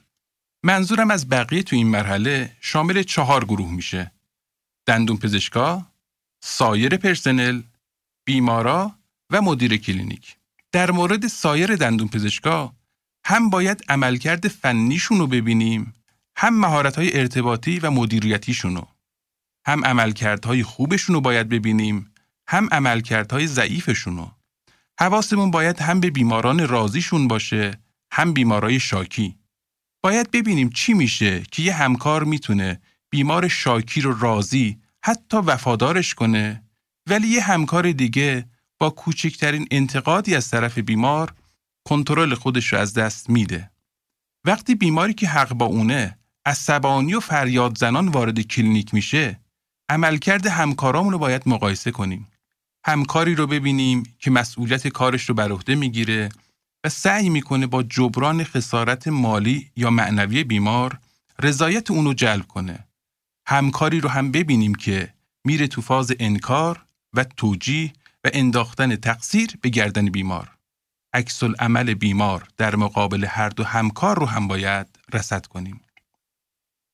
منظورم 0.67 1.11
از 1.11 1.29
بقیه 1.29 1.63
تو 1.63 1.77
این 1.77 1.87
مرحله 1.87 2.57
شامل 2.61 3.03
چهار 3.03 3.45
گروه 3.45 3.73
میشه. 3.73 4.13
دندون 4.87 5.17
پزشکا، 5.17 5.87
سایر 6.43 6.97
پرسنل، 6.97 7.63
بیمارا 8.25 8.95
و 9.31 9.43
مدیر 9.43 9.77
کلینیک. 9.77 10.37
در 10.73 10.91
مورد 10.91 11.27
سایر 11.27 11.77
دندون 11.77 12.09
پزشکا 12.09 12.73
هم 13.25 13.51
باید 13.51 13.85
عملکرد 13.89 14.49
فنیشون 14.49 15.19
رو 15.19 15.27
ببینیم 15.27 15.95
هم 16.37 16.61
مهارت‌های 16.61 17.19
ارتباطی 17.19 17.79
و 17.79 17.91
مدیریتیشون 17.91 18.77
رو. 18.77 18.89
هم 19.67 19.85
عملکردهای 19.85 20.63
خوبشون 20.63 21.15
رو 21.15 21.21
باید 21.21 21.49
ببینیم 21.49 22.15
هم 22.49 22.69
عملکردهای 22.73 23.47
ضعیفشون 23.47 24.17
رو. 24.17 24.31
حواسمون 25.01 25.51
باید 25.51 25.81
هم 25.81 26.01
به 26.01 26.11
بیماران 26.11 26.69
راضیشون 26.69 27.29
باشه 27.29 27.79
هم 28.13 28.33
بیمارای 28.33 28.81
شاکی. 28.81 29.44
باید 30.05 30.31
ببینیم 30.31 30.71
چی 30.71 30.95
میشه 30.95 31.43
که 31.51 31.63
یه 31.63 31.75
همکار 31.75 32.25
می‌تونه 32.25 32.81
بیمار 33.11 33.49
شاکی 33.49 34.01
رو 34.01 34.19
راضی 34.19 34.79
حتی 35.05 35.37
وفادارش 35.37 36.15
کنه 36.15 36.63
ولی 37.11 37.29
یه 37.29 37.43
همکار 37.43 37.93
دیگه 37.93 38.49
با 38.79 38.91
کوچکترین 38.91 39.67
انتقادی 39.71 40.35
از 40.35 40.51
طرف 40.51 40.79
بیمار 40.79 41.35
کنترل 41.85 42.35
خودش 42.35 42.73
رو 42.73 42.79
از 42.79 42.95
دست 42.95 43.31
میده. 43.31 43.71
وقتی 44.47 44.75
بیماری 44.75 45.15
که 45.15 45.29
حق 45.29 45.55
با 45.55 45.67
اونه 45.67 46.19
عصبانی 46.47 47.15
و 47.15 47.21
فریاد 47.21 47.79
زنان 47.79 48.09
وارد 48.09 48.41
کلینیک 48.41 48.95
میشه 48.95 49.41
عملکرد 49.89 50.47
همکارامون 50.47 51.13
رو 51.13 51.19
باید 51.19 51.43
مقایسه 51.47 51.91
کنیم. 51.91 52.29
همکاری 52.87 53.35
رو 53.35 53.47
ببینیم 53.47 54.03
که 54.19 54.31
مسئولیت 54.31 54.89
کارش 54.89 55.29
رو 55.29 55.35
بر 55.35 55.53
عهده 55.53 55.75
می‌گیره 55.75 56.29
و 56.85 56.89
سعی 56.89 57.29
می‌کنه 57.29 57.67
با 57.67 57.83
جبران 57.83 58.45
خسارت 58.45 59.09
مالی 59.09 59.71
یا 59.77 59.91
معنوی 59.91 60.45
بیمار 60.45 60.99
رضایت 61.43 61.91
اونو 61.91 62.15
جلب 62.15 62.47
کنه. 62.47 62.87
همکاری 63.47 64.01
رو 64.01 64.09
هم 64.09 64.33
ببینیم 64.33 64.75
که 64.75 65.15
میره 65.45 65.67
تو 65.67 65.83
فاز 65.83 66.13
انکار 66.21 66.85
و 67.13 67.25
توجیه 67.25 67.93
و 68.25 68.31
انداختن 68.33 68.97
تقصیر 68.97 69.51
به 69.61 69.69
گردن 69.69 70.07
بیمار. 70.07 70.51
عکس 71.13 71.43
عمل 71.43 71.95
بیمار 71.95 72.49
در 72.57 72.77
مقابل 72.77 73.25
هر 73.25 73.49
دو 73.49 73.65
همکار 73.65 74.19
رو 74.19 74.27
هم 74.27 74.49
باید 74.49 74.87
رسد 75.13 75.47
کنیم. 75.47 75.81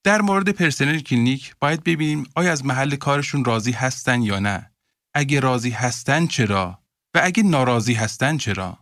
در 0.05 0.21
مورد 0.21 0.49
پرسنل 0.49 0.99
کلینیک 0.99 1.55
باید 1.61 1.85
ببینیم 1.85 2.27
آیا 2.35 2.53
از 2.53 2.67
محل 2.67 2.97
کارشون 2.97 3.45
راضی 3.45 3.73
هستن 3.73 4.23
یا 4.23 4.39
نه. 4.39 4.71
اگه 5.15 5.41
راضی 5.41 5.71
هستن 5.71 6.27
چرا 6.27 6.79
و 7.15 7.21
اگه 7.25 7.43
ناراضی 7.43 7.95
هستن 7.95 8.37
چرا؟ 8.37 8.79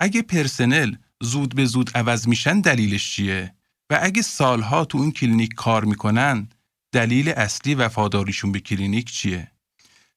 اگه 0.00 0.22
پرسنل 0.22 0.96
زود 1.22 1.54
به 1.54 1.64
زود 1.64 1.90
عوض 1.94 2.28
میشن 2.28 2.60
دلیلش 2.60 3.14
چیه؟ 3.14 3.54
و 3.90 3.98
اگه 4.02 4.22
سالها 4.22 4.84
تو 4.84 4.98
اون 4.98 5.12
کلینیک 5.12 5.54
کار 5.54 5.84
می‌کنن 5.84 6.48
دلیل 6.92 7.28
اصلی 7.28 7.74
وفاداریشون 7.74 8.52
به 8.52 8.60
کلینیک 8.60 9.10
چیه؟ 9.10 9.52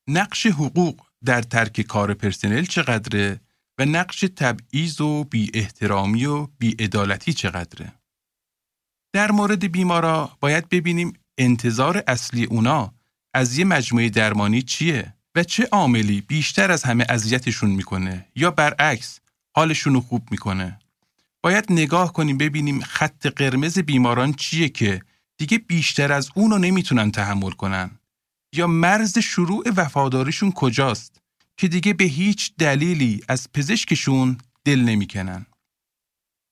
نقش 0.07 0.45
حقوق 0.45 1.01
در 1.25 1.41
ترک 1.41 1.81
کار 1.81 2.13
پرسنل 2.13 2.65
چقدره 2.65 3.41
و 3.77 3.86
نقش 3.86 4.19
تبعیض 4.19 5.01
و 5.01 5.24
بی 5.24 5.51
احترامی 5.53 6.25
و 6.25 6.48
بی 6.59 6.75
عدالتی 6.79 7.33
چقدره؟ 7.33 7.93
در 9.13 9.31
مورد 9.31 9.71
بیمارا 9.71 10.38
باید 10.39 10.69
ببینیم 10.69 11.13
انتظار 11.38 12.03
اصلی 12.07 12.45
اونا 12.45 12.93
از 13.33 13.57
یه 13.57 13.65
مجموعه 13.65 14.09
درمانی 14.09 14.62
چیه 14.62 15.13
و 15.36 15.43
چه 15.43 15.67
عاملی 15.71 16.21
بیشتر 16.21 16.71
از 16.71 16.83
همه 16.83 17.05
اذیتشون 17.09 17.69
می‌کنه 17.69 18.25
یا 18.36 18.51
برعکس 18.51 19.19
حالشون 19.56 19.94
رو 19.94 20.01
خوب 20.01 20.32
می‌کنه. 20.32 20.79
باید 21.44 21.65
نگاه 21.70 22.13
کنیم 22.13 22.38
ببینیم 22.38 22.79
خط 22.82 23.27
قرمز 23.27 23.79
بیماران 23.79 24.34
چیه 24.34 24.70
که 24.70 25.01
دیگه 25.38 25.58
بیشتر 25.58 26.12
از 26.12 26.29
اونو 26.36 26.58
نمی‌تونن 26.58 27.12
تحمل 27.12 27.51
کنن 27.51 28.00
یا 28.53 28.68
مرز 28.68 29.20
شروع 29.20 29.63
وفاداریشون 29.77 30.51
کجاست 30.51 31.22
که 31.58 31.68
دیگه 31.68 31.94
به 31.94 32.03
هیچ 32.03 32.53
دلیلی 32.58 33.22
از 33.27 33.51
پزشکشون 33.53 34.38
دل 34.65 34.79
نمی‌کنن. 34.79 35.46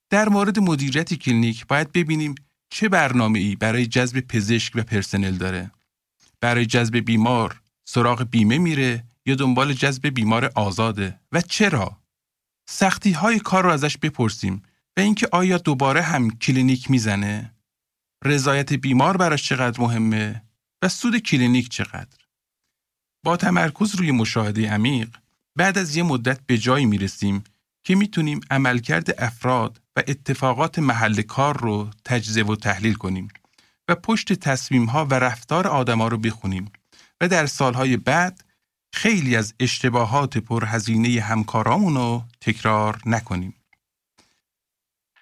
در 0.10 0.30
مورد 0.30 0.60
مدیریت 0.60 1.14
کلینیک 1.14 1.68
باید 1.68 1.92
ببینیم 1.92 2.36
چه 2.70 2.90
برنامه 2.90 3.40
ای 3.40 3.56
برای 3.56 3.86
جذب 3.86 4.20
پزشک 4.20 4.74
و 4.76 4.84
پرسنل 4.84 5.36
داره. 5.36 5.72
برای 6.42 6.66
جذب 6.66 6.98
بیمار 6.98 7.62
سراغ 7.86 8.24
بیمه 8.24 8.58
میره 8.58 9.04
یا 9.26 9.36
دنبال 9.36 9.74
جذب 9.74 10.08
بیمار 10.08 10.52
آزاده 10.56 11.20
و 11.32 11.42
چرا؟ 11.42 11.98
سختی 12.70 13.12
های 13.12 13.40
کار 13.40 13.64
رو 13.64 13.70
ازش 13.70 13.98
بپرسیم 13.98 14.64
و 14.98 15.00
اینکه 15.00 15.28
آیا 15.32 15.58
دوباره 15.58 16.02
هم 16.02 16.30
کلینیک 16.30 16.92
می‌زنه؟ 16.92 17.54
رضایت 18.26 18.74
بیمار 18.74 19.18
براش 19.18 19.48
چقدر 19.50 19.82
مهمه 19.82 20.44
و 20.82 20.88
سود 20.90 21.18
کلینیک 21.18 21.70
چقدر؟ 21.70 22.18
با 23.26 23.38
تمرکز 23.38 23.96
روی 23.96 24.12
مشاهده 24.12 24.72
عمیق 24.72 25.18
بعد 25.56 25.78
از 25.78 25.96
یه 25.96 26.04
مدت 26.04 26.40
به 26.46 26.58
جایی 26.58 26.86
می‌رسیم 26.86 27.44
که 27.84 27.96
می‌تونیم 27.96 28.40
عملکرد 28.52 29.24
افراد 29.24 29.82
و 29.96 30.04
اتفاقات 30.08 30.80
محل 30.80 31.22
کار 31.22 31.58
رو 31.58 31.90
تجزیه 32.06 32.46
و 32.46 32.56
تحلیل 32.56 32.94
کنیم 32.94 33.28
و 33.90 33.96
پشت 33.96 34.34
تصمیم 34.34 34.86
ها 34.86 35.06
و 35.06 35.14
رفتار 35.14 35.68
آدما 35.68 36.08
رو 36.08 36.18
بخونیم 36.18 36.72
و 37.22 37.28
در 37.28 37.46
سالهای 37.46 37.98
بعد 37.98 38.44
خیلی 38.94 39.36
از 39.36 39.54
اشتباهات 39.60 40.38
پرهزینه 40.38 41.22
همکارامون 41.22 41.96
رو 41.96 42.24
تکرار 42.42 43.02
نکنیم. 43.06 43.56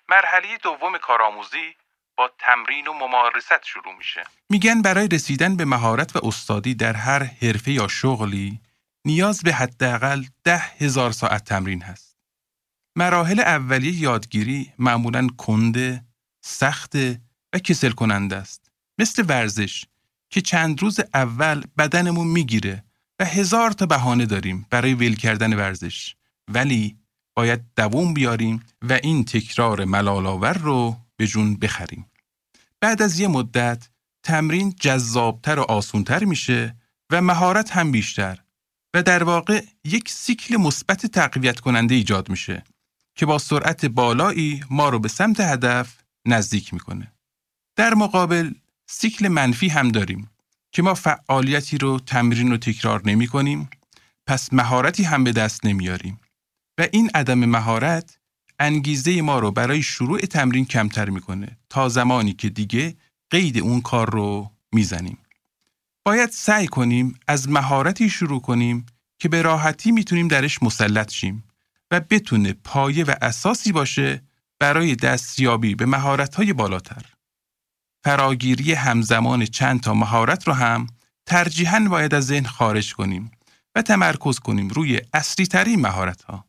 مرحله 0.09 0.57
دوم 0.63 0.97
کارآموزی 0.97 1.75
با 2.17 2.31
تمرین 2.39 2.87
و 2.87 2.93
ممارست 2.93 3.65
شروع 3.65 3.97
میشه. 3.97 4.23
میگن 4.49 4.81
برای 4.81 5.07
رسیدن 5.07 5.55
به 5.55 5.65
مهارت 5.65 6.15
و 6.15 6.27
استادی 6.27 6.75
در 6.75 6.93
هر 6.93 7.23
حرفه 7.23 7.71
یا 7.71 7.87
شغلی 7.87 8.59
نیاز 9.05 9.41
به 9.41 9.53
حداقل 9.53 10.23
ده 10.43 10.57
هزار 10.57 11.11
ساعت 11.11 11.43
تمرین 11.43 11.81
هست. 11.81 12.17
مراحل 12.95 13.39
اولیه 13.39 14.01
یادگیری 14.01 14.73
معمولا 14.79 15.27
کنده، 15.37 16.05
سخت 16.41 16.95
و 17.53 17.59
کسل 17.63 17.91
کننده 17.91 18.35
است. 18.35 18.71
مثل 18.97 19.25
ورزش 19.27 19.85
که 20.29 20.41
چند 20.41 20.81
روز 20.81 20.99
اول 21.13 21.63
بدنمون 21.77 22.27
می‌گیره 22.27 22.83
و 23.19 23.25
هزار 23.25 23.71
تا 23.71 23.85
بهانه 23.85 24.25
داریم 24.25 24.67
برای 24.69 24.93
ول 24.93 25.15
کردن 25.15 25.53
ورزش. 25.53 26.15
ولی 26.47 26.97
باید 27.35 27.61
دووم 27.75 28.13
بیاریم 28.13 28.63
و 28.81 28.99
این 29.03 29.25
تکرار 29.25 29.85
ملالاور 29.85 30.53
رو 30.53 30.97
به 31.17 31.27
جون 31.27 31.55
بخریم. 31.55 32.11
بعد 32.81 33.01
از 33.01 33.19
یه 33.19 33.27
مدت 33.27 33.89
تمرین 34.23 34.75
جذابتر 34.79 35.59
و 35.59 35.61
آسونتر 35.61 36.23
میشه 36.23 36.75
و 37.11 37.21
مهارت 37.21 37.71
هم 37.71 37.91
بیشتر 37.91 38.39
و 38.93 39.03
در 39.03 39.23
واقع 39.23 39.63
یک 39.83 40.09
سیکل 40.09 40.57
مثبت 40.57 41.05
تقویت 41.05 41.59
کننده 41.59 41.95
ایجاد 41.95 42.29
میشه 42.29 42.63
که 43.15 43.25
با 43.25 43.37
سرعت 43.37 43.85
بالایی 43.85 44.63
ما 44.69 44.89
رو 44.89 44.99
به 44.99 45.07
سمت 45.07 45.39
هدف 45.39 45.97
نزدیک 46.27 46.73
می‌کنه. 46.73 47.11
در 47.75 47.93
مقابل 47.93 48.53
سیکل 48.87 49.27
منفی 49.27 49.67
هم 49.67 49.89
داریم 49.89 50.29
که 50.75 50.81
ما 50.81 50.93
فعالیتی 50.93 51.77
رو 51.77 51.99
تمرین 51.99 52.51
و 52.51 52.57
تکرار 52.57 53.01
نمی 53.05 53.27
کنیم 53.27 53.69
پس 54.27 54.53
مهارتی 54.53 55.03
هم 55.03 55.23
به 55.23 55.31
دست 55.31 55.65
نمیاریم 55.65 56.19
و 56.77 56.87
این 56.91 57.11
عدم 57.13 57.45
مهارت 57.45 58.17
انگیزه 58.59 59.21
ما 59.21 59.39
رو 59.39 59.51
برای 59.51 59.83
شروع 59.83 60.19
تمرین 60.19 60.65
کمتر 60.65 61.09
می‌کنه 61.09 61.57
تا 61.69 61.89
زمانی 61.89 62.33
که 62.33 62.49
دیگه 62.49 62.95
قید 63.29 63.57
اون 63.57 63.81
کار 63.81 64.09
رو 64.09 64.51
می‌زنیم. 64.71 65.17
باید 66.05 66.29
سعی 66.29 66.67
کنیم 66.67 67.19
از 67.27 67.49
مهارتی 67.49 68.09
شروع 68.09 68.41
کنیم 68.41 68.85
که 69.19 69.29
به 69.29 69.41
راحتی 69.41 69.91
می‌تونیم 69.91 70.27
درش 70.27 70.63
مسلط 70.63 71.11
شیم 71.11 71.43
و 71.91 71.99
بتونه 71.99 72.53
پایه 72.53 73.05
و 73.05 73.13
اساسی 73.21 73.71
باشه 73.71 74.21
برای 74.59 74.95
دستیابی 74.95 75.75
به 75.75 75.85
مهارت‌های 75.85 76.53
بالاتر. 76.53 77.14
فراگیری 78.05 78.73
همزمان 78.73 79.45
چند 79.45 79.81
تا 79.81 79.93
مهارت 79.93 80.47
رو 80.47 80.53
هم 80.53 80.87
ترجیحاً 81.25 81.87
باید 81.89 82.13
از 82.13 82.25
ذهن 82.25 82.45
خارج 82.45 82.93
کنیم 82.93 83.31
و 83.75 83.81
تمرکز 83.81 84.39
کنیم 84.39 84.69
روی 84.69 85.01
اصلی 85.13 85.45
ترین 85.45 85.81
مهارت 85.81 86.23
ها. 86.23 86.45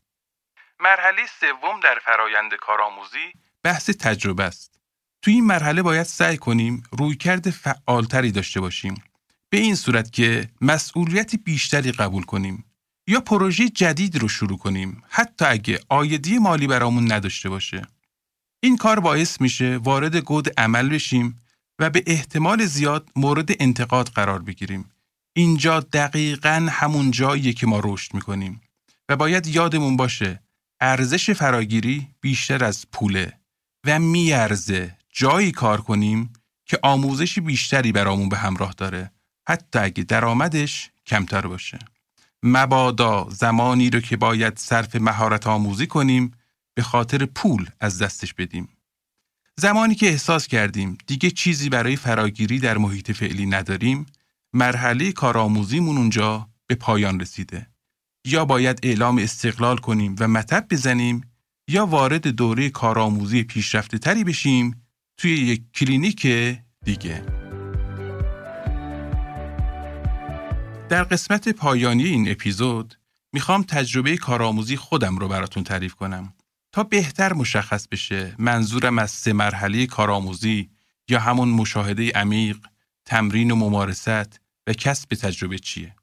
مرحله 0.80 1.22
سوم 1.40 1.80
در 1.82 1.98
فرایند 2.04 2.54
کارآموزی 2.60 3.32
بحث 3.62 3.90
تجربه 3.90 4.44
است. 4.44 4.80
توی 5.22 5.34
این 5.34 5.44
مرحله 5.44 5.82
باید 5.82 6.06
سعی 6.06 6.36
کنیم 6.36 6.82
رویکرد 6.92 7.50
فعالتری 7.50 8.32
داشته 8.32 8.60
باشیم. 8.60 9.02
به 9.50 9.58
این 9.58 9.74
صورت 9.74 10.12
که 10.12 10.48
مسئولیت 10.60 11.34
بیشتری 11.36 11.92
قبول 11.92 12.22
کنیم 12.22 12.64
یا 13.06 13.20
پروژه 13.20 13.68
جدید 13.68 14.18
رو 14.18 14.28
شروع 14.28 14.58
کنیم 14.58 15.02
حتی 15.08 15.44
اگه 15.44 15.80
آیدی 15.88 16.38
مالی 16.38 16.66
برامون 16.66 17.12
نداشته 17.12 17.48
باشه. 17.48 17.82
این 18.60 18.76
کار 18.76 19.00
باعث 19.00 19.40
میشه 19.40 19.76
وارد 19.76 20.16
گود 20.16 20.60
عمل 20.60 20.88
بشیم 20.88 21.42
و 21.78 21.90
به 21.90 22.02
احتمال 22.06 22.66
زیاد 22.66 23.10
مورد 23.16 23.62
انتقاد 23.62 24.08
قرار 24.08 24.42
بگیریم. 24.42 24.90
اینجا 25.36 25.80
دقیقا 25.80 26.68
همون 26.70 27.10
جاییه 27.10 27.52
که 27.52 27.66
ما 27.66 27.80
رشد 27.84 28.14
می‌کنیم 28.14 28.60
و 29.08 29.16
باید 29.16 29.46
یادمون 29.46 29.96
باشه 29.96 30.42
ارزش 30.80 31.30
فراگیری 31.30 32.08
بیشتر 32.20 32.64
از 32.64 32.86
پوله 32.92 33.32
و 33.86 33.98
میارزه 33.98 34.96
جایی 35.10 35.52
کار 35.52 35.80
کنیم 35.80 36.32
که 36.64 36.78
آموزشی 36.82 37.40
بیشتری 37.40 37.92
برامون 37.92 38.28
به 38.28 38.36
همراه 38.36 38.72
داره 38.76 39.10
حتی 39.48 39.78
اگه 39.78 40.02
درآمدش 40.02 40.90
کمتر 41.06 41.46
باشه. 41.46 41.78
مبادا 42.42 43.28
زمانی 43.30 43.90
رو 43.90 44.00
که 44.00 44.16
باید 44.16 44.58
صرف 44.58 44.96
مهارت 44.96 45.46
آموزی 45.46 45.86
کنیم 45.86 46.32
به 46.74 46.82
خاطر 46.82 47.24
پول 47.24 47.70
از 47.80 48.02
دستش 48.02 48.34
بدیم. 48.34 48.68
زمانی 49.60 49.94
که 49.94 50.06
احساس 50.06 50.46
کردیم 50.46 50.98
دیگه 51.06 51.30
چیزی 51.30 51.68
برای 51.68 51.96
فراگیری 51.96 52.58
در 52.58 52.78
محیط 52.78 53.12
فعلی 53.12 53.46
نداریم، 53.46 54.06
مرحله 54.52 55.12
کارآموزیمون 55.12 55.96
اونجا 55.96 56.48
به 56.66 56.74
پایان 56.74 57.20
رسیده. 57.20 57.66
یا 58.26 58.44
باید 58.44 58.80
اعلام 58.82 59.18
استقلال 59.18 59.76
کنیم 59.76 60.16
و 60.20 60.28
مطب 60.28 60.66
بزنیم 60.70 61.20
یا 61.68 61.86
وارد 61.86 62.28
دوره 62.28 62.70
کارآموزی 62.70 63.42
پیشرفته 63.42 63.98
تری 63.98 64.24
بشیم 64.24 64.86
توی 65.16 65.30
یک 65.32 65.62
کلینیک 65.74 66.26
دیگه. 66.84 67.24
در 70.88 71.04
قسمت 71.04 71.48
پایانی 71.48 72.04
این 72.04 72.30
اپیزود 72.30 72.98
می‌خوام 73.32 73.62
تجربه 73.62 74.16
کارآموزی 74.16 74.76
خودم 74.76 75.18
رو 75.18 75.28
براتون 75.28 75.64
تعریف 75.64 75.94
کنم. 75.94 76.32
تا 76.76 76.82
بهتر 76.82 77.32
مشخص 77.32 77.88
بشه 77.88 78.34
منظورم 78.38 78.98
از 78.98 79.10
سه 79.10 79.32
مرحله 79.32 79.86
کارآموزی 79.86 80.70
یا 81.08 81.20
همون 81.20 81.48
مشاهده 81.48 82.10
عمیق، 82.10 82.66
تمرین 83.04 83.50
و 83.50 83.56
ممارست 83.56 84.40
و 84.66 84.72
کسب 84.72 85.14
تجربه 85.14 85.58
چیه. 85.58 85.96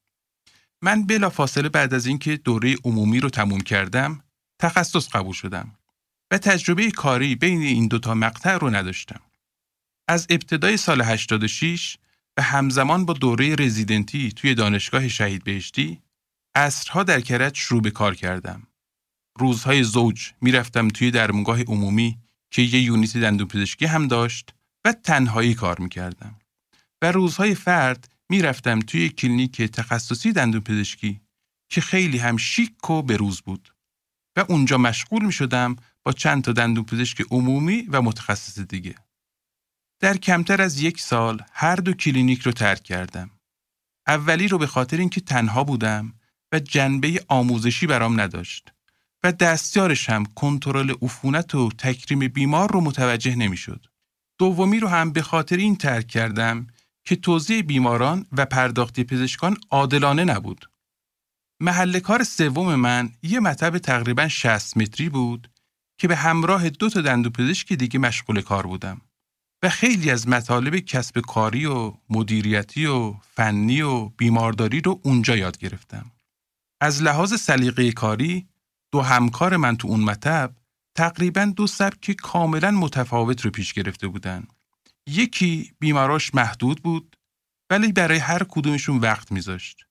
من 0.82 1.06
بلا 1.06 1.30
فاصله 1.30 1.70
بعد 1.70 1.94
از 1.94 2.06
اینکه 2.06 2.38
دوره 2.38 2.76
عمومی 2.84 3.20
رو 3.20 3.30
تموم 3.30 3.62
کردم، 3.62 4.24
تخصص 4.60 5.10
قبول 5.10 5.34
شدم 5.34 5.72
و 6.32 6.38
تجربه 6.38 6.92
کاری 6.92 7.36
بین 7.36 7.62
این 7.62 7.88
دوتا 7.88 8.14
مقطع 8.14 8.58
رو 8.58 8.70
نداشتم. 8.70 9.22
از 10.08 10.28
ابتدای 10.30 10.78
سال 10.78 11.02
86 11.02 11.98
و 12.38 12.42
همزمان 12.42 13.06
با 13.06 13.14
دوره 13.14 13.56
رزیدنتی 13.56 14.32
توی 14.32 14.56
دانشگاه 14.56 15.08
شهید 15.08 15.44
بهشتی، 15.44 16.02
اصرها 16.56 17.04
در 17.04 17.22
کرج 17.22 17.58
شروع 17.58 17.82
به 17.82 17.92
کار 17.92 18.16
کردم. 18.16 18.68
روزهای 19.40 19.84
زوج 19.84 20.32
می‌رفتم 20.42 20.88
توی 20.88 21.12
درمونگاه 21.12 21.62
عمومی 21.62 22.18
که 22.52 22.62
یه 22.62 22.82
یونیت 22.82 23.18
دندون 23.18 23.48
پزشکی 23.48 23.86
هم 23.86 24.08
داشت 24.08 24.54
و 24.86 24.94
تنهایی 24.94 25.54
کار 25.54 25.80
می‌کردم. 25.80 26.40
و 27.02 27.12
روزهای 27.12 27.56
فرد 27.56 28.10
می‌رفتم 28.30 28.80
توی 28.80 29.10
کلینیک 29.10 29.62
تخصصی 29.62 30.32
دندون 30.32 30.62
پزشکی 30.62 31.22
که 31.70 31.82
خیلی 31.82 32.18
هم 32.18 32.38
شیک 32.38 32.90
و 32.90 33.02
بروز 33.02 33.42
بود. 33.42 33.74
و 34.38 34.46
اونجا 34.50 34.78
مشغول 34.78 35.26
می 35.26 35.32
شدم 35.32 35.76
با 36.04 36.12
چند 36.12 36.44
تا 36.44 36.52
دندون 36.52 36.84
پزشک 36.84 37.22
عمومی 37.32 37.82
و 37.82 38.02
متخصص 38.02 38.60
دیگه. 38.60 38.96
در 40.00 40.18
کمتر 40.18 40.62
از 40.62 40.82
یک 40.82 41.02
سال 41.02 41.44
هر 41.52 41.76
دو 41.76 41.94
کلینیک 41.94 42.42
رو 42.42 42.52
ترک 42.52 42.84
کردم. 42.84 43.30
اولی 44.08 44.48
رو 44.48 44.58
به 44.58 44.68
خاطر 44.68 44.98
اینکه 44.98 45.22
تنها 45.22 45.64
بودم 45.64 46.14
و 46.52 46.60
جنبه 46.60 47.26
آموزشی 47.28 47.88
برام 47.88 48.22
نداشت. 48.22 48.74
و 49.24 49.32
دستیارش 49.32 50.10
هم 50.10 50.26
کنترل 50.26 50.94
عفونت 51.02 51.56
و 51.56 51.70
تکریم 51.78 52.28
بیمار 52.28 52.72
رو 52.72 52.82
متوجه 52.82 53.36
نمی‌شد. 53.36 53.86
دومی 54.40 54.80
رو 54.80 54.88
هم 54.88 55.12
به 55.12 55.22
خاطر 55.22 55.58
این 55.58 55.76
ترک 55.76 56.08
کردم 56.08 56.68
که 57.06 57.16
توضیح 57.16 57.62
بیماران 57.62 58.26
و 58.32 58.46
پرداخت 58.46 59.00
پزشکان 59.00 59.58
عادلانه 59.70 60.24
نبود. 60.24 60.70
محل 61.60 62.00
کار 62.00 62.24
سوم 62.24 62.76
من 62.76 63.10
یه 63.24 63.40
مطب 63.40 63.78
تقریبا 63.78 64.28
60 64.28 64.78
متری 64.78 65.10
بود 65.10 65.50
که 65.98 66.08
به 66.08 66.16
همراه 66.16 66.70
دو 66.70 66.90
تا 66.90 67.02
دندوپزشک 67.02 67.74
دیگه 67.74 68.00
مشغول 68.00 68.42
کار 68.42 68.68
بودم 68.68 69.02
و 69.64 69.70
خیلی 69.70 70.12
از 70.12 70.28
مطالب 70.28 70.80
کسب 70.80 71.20
کاری 71.20 71.66
و 71.66 71.94
مدیریتی 72.10 72.86
و 72.86 73.14
فنی 73.22 73.82
و 73.82 74.06
بیمارداری 74.06 74.82
رو 74.82 75.00
اونجا 75.04 75.38
یاد 75.38 75.58
گرفتم. 75.58 76.12
از 76.82 77.02
لحاظ 77.02 77.34
سلیقه 77.34 77.92
کاری 77.92 78.48
دو 78.94 79.02
همکار 79.02 79.58
من 79.58 79.78
تو 79.78 79.88
اون 79.88 80.00
مطب 80.00 80.56
تقریبا 80.98 81.54
دو 81.56 81.68
سبک 81.68 82.12
کاملا 82.12 82.72
متفاوت 82.72 83.42
رو 83.42 83.52
پیش 83.52 83.74
گرفته 83.74 84.08
بودن. 84.08 84.48
یکی 85.08 85.74
بیماراش 85.80 86.36
محدود 86.36 86.84
بود 86.84 87.16
ولی 87.70 87.92
برای 87.92 88.18
هر 88.18 88.44
کدومشون 88.50 88.98
وقت 88.98 89.32
میذاشت. 89.32 89.86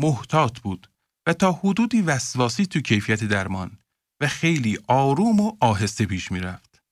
محتاط 0.00 0.58
بود 0.58 0.90
و 1.26 1.32
تا 1.32 1.52
حدودی 1.52 2.02
وسواسی 2.02 2.66
تو 2.66 2.80
کیفیت 2.80 3.24
درمان 3.24 3.78
و 4.20 4.26
خیلی 4.26 4.78
آروم 4.88 5.40
و 5.40 5.56
آهسته 5.60 6.06
پیش 6.06 6.32
می‌رفت. 6.32 6.82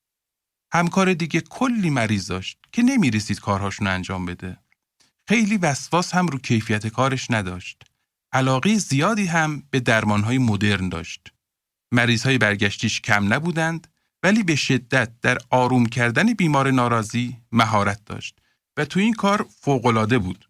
همکار 0.72 1.14
دیگه 1.14 1.40
کلی 1.40 1.90
مریض 1.90 2.26
داشت 2.26 2.58
که 2.72 2.82
نمی‌رسید 2.82 3.40
کارهاشون 3.40 3.86
انجام 3.86 4.26
بده. 4.26 4.58
خیلی 5.28 5.56
وسواس 5.56 6.14
هم 6.14 6.26
رو 6.26 6.38
کیفیت 6.38 6.86
کارش 6.86 7.30
نداشت. 7.30 7.82
علاقه 8.32 8.74
زیادی 8.74 9.26
هم 9.26 9.62
به 9.70 9.80
درمانهای 9.80 10.38
مدرن 10.38 10.88
داشت. 10.88 11.35
مریض 11.92 12.22
های 12.22 12.38
برگشتیش 12.38 13.00
کم 13.00 13.32
نبودند 13.34 13.86
ولی 14.22 14.42
به 14.42 14.56
شدت 14.56 15.20
در 15.22 15.38
آروم 15.50 15.86
کردن 15.86 16.32
بیمار 16.32 16.70
ناراضی 16.70 17.36
مهارت 17.52 18.04
داشت 18.04 18.38
و 18.76 18.84
تو 18.84 19.00
این 19.00 19.14
کار 19.14 19.46
فوقالعاده 19.60 20.18
بود. 20.18 20.48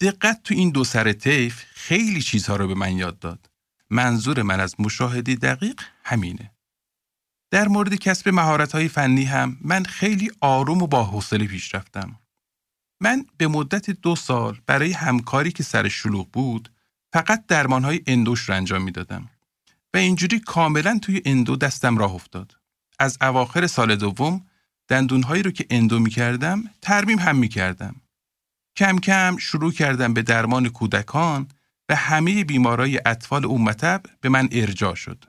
دقت 0.00 0.42
تو 0.42 0.54
این 0.54 0.70
دو 0.70 0.84
سر 0.84 1.12
طیف 1.12 1.64
خیلی 1.74 2.22
چیزها 2.22 2.56
رو 2.56 2.68
به 2.68 2.74
من 2.74 2.96
یاد 2.96 3.18
داد. 3.18 3.50
منظور 3.90 4.42
من 4.42 4.60
از 4.60 4.74
مشاهده 4.78 5.34
دقیق 5.34 5.80
همینه. 6.04 6.50
در 7.50 7.68
مورد 7.68 7.94
کسب 7.94 8.28
مهارت 8.28 8.88
فنی 8.88 9.24
هم 9.24 9.58
من 9.60 9.84
خیلی 9.84 10.30
آروم 10.40 10.82
و 10.82 10.86
با 10.86 11.04
حوصله 11.04 11.46
پیش 11.46 11.74
رفتم. 11.74 12.18
من 13.00 13.26
به 13.36 13.48
مدت 13.48 13.90
دو 13.90 14.16
سال 14.16 14.60
برای 14.66 14.92
همکاری 14.92 15.52
که 15.52 15.62
سر 15.62 15.88
شلوغ 15.88 16.30
بود 16.30 16.72
فقط 17.12 17.46
درمان 17.46 17.84
های 17.84 18.00
اندوش 18.06 18.40
رو 18.40 18.54
انجام 18.54 18.82
می‌دادم 18.82 19.30
و 19.96 19.98
اینجوری 19.98 20.40
کاملا 20.40 20.98
توی 21.02 21.22
اندو 21.24 21.56
دستم 21.56 21.98
راه 21.98 22.14
افتاد. 22.14 22.56
از 22.98 23.18
اواخر 23.20 23.66
سال 23.66 23.96
دوم 23.96 24.46
دندونهایی 24.88 25.42
رو 25.42 25.50
که 25.50 25.66
اندو 25.70 25.98
می 25.98 26.10
کردم 26.10 26.70
ترمیم 26.82 27.18
هم 27.18 27.36
می 27.36 27.48
کردم. 27.48 27.96
کم 28.76 28.98
کم 28.98 29.36
شروع 29.36 29.72
کردم 29.72 30.14
به 30.14 30.22
درمان 30.22 30.68
کودکان 30.68 31.48
و 31.88 31.94
همه 31.94 32.44
بیمارای 32.44 33.00
اطفال 33.06 33.44
اومتب 33.44 34.02
به 34.20 34.28
من 34.28 34.48
ارجاع 34.52 34.94
شد. 34.94 35.24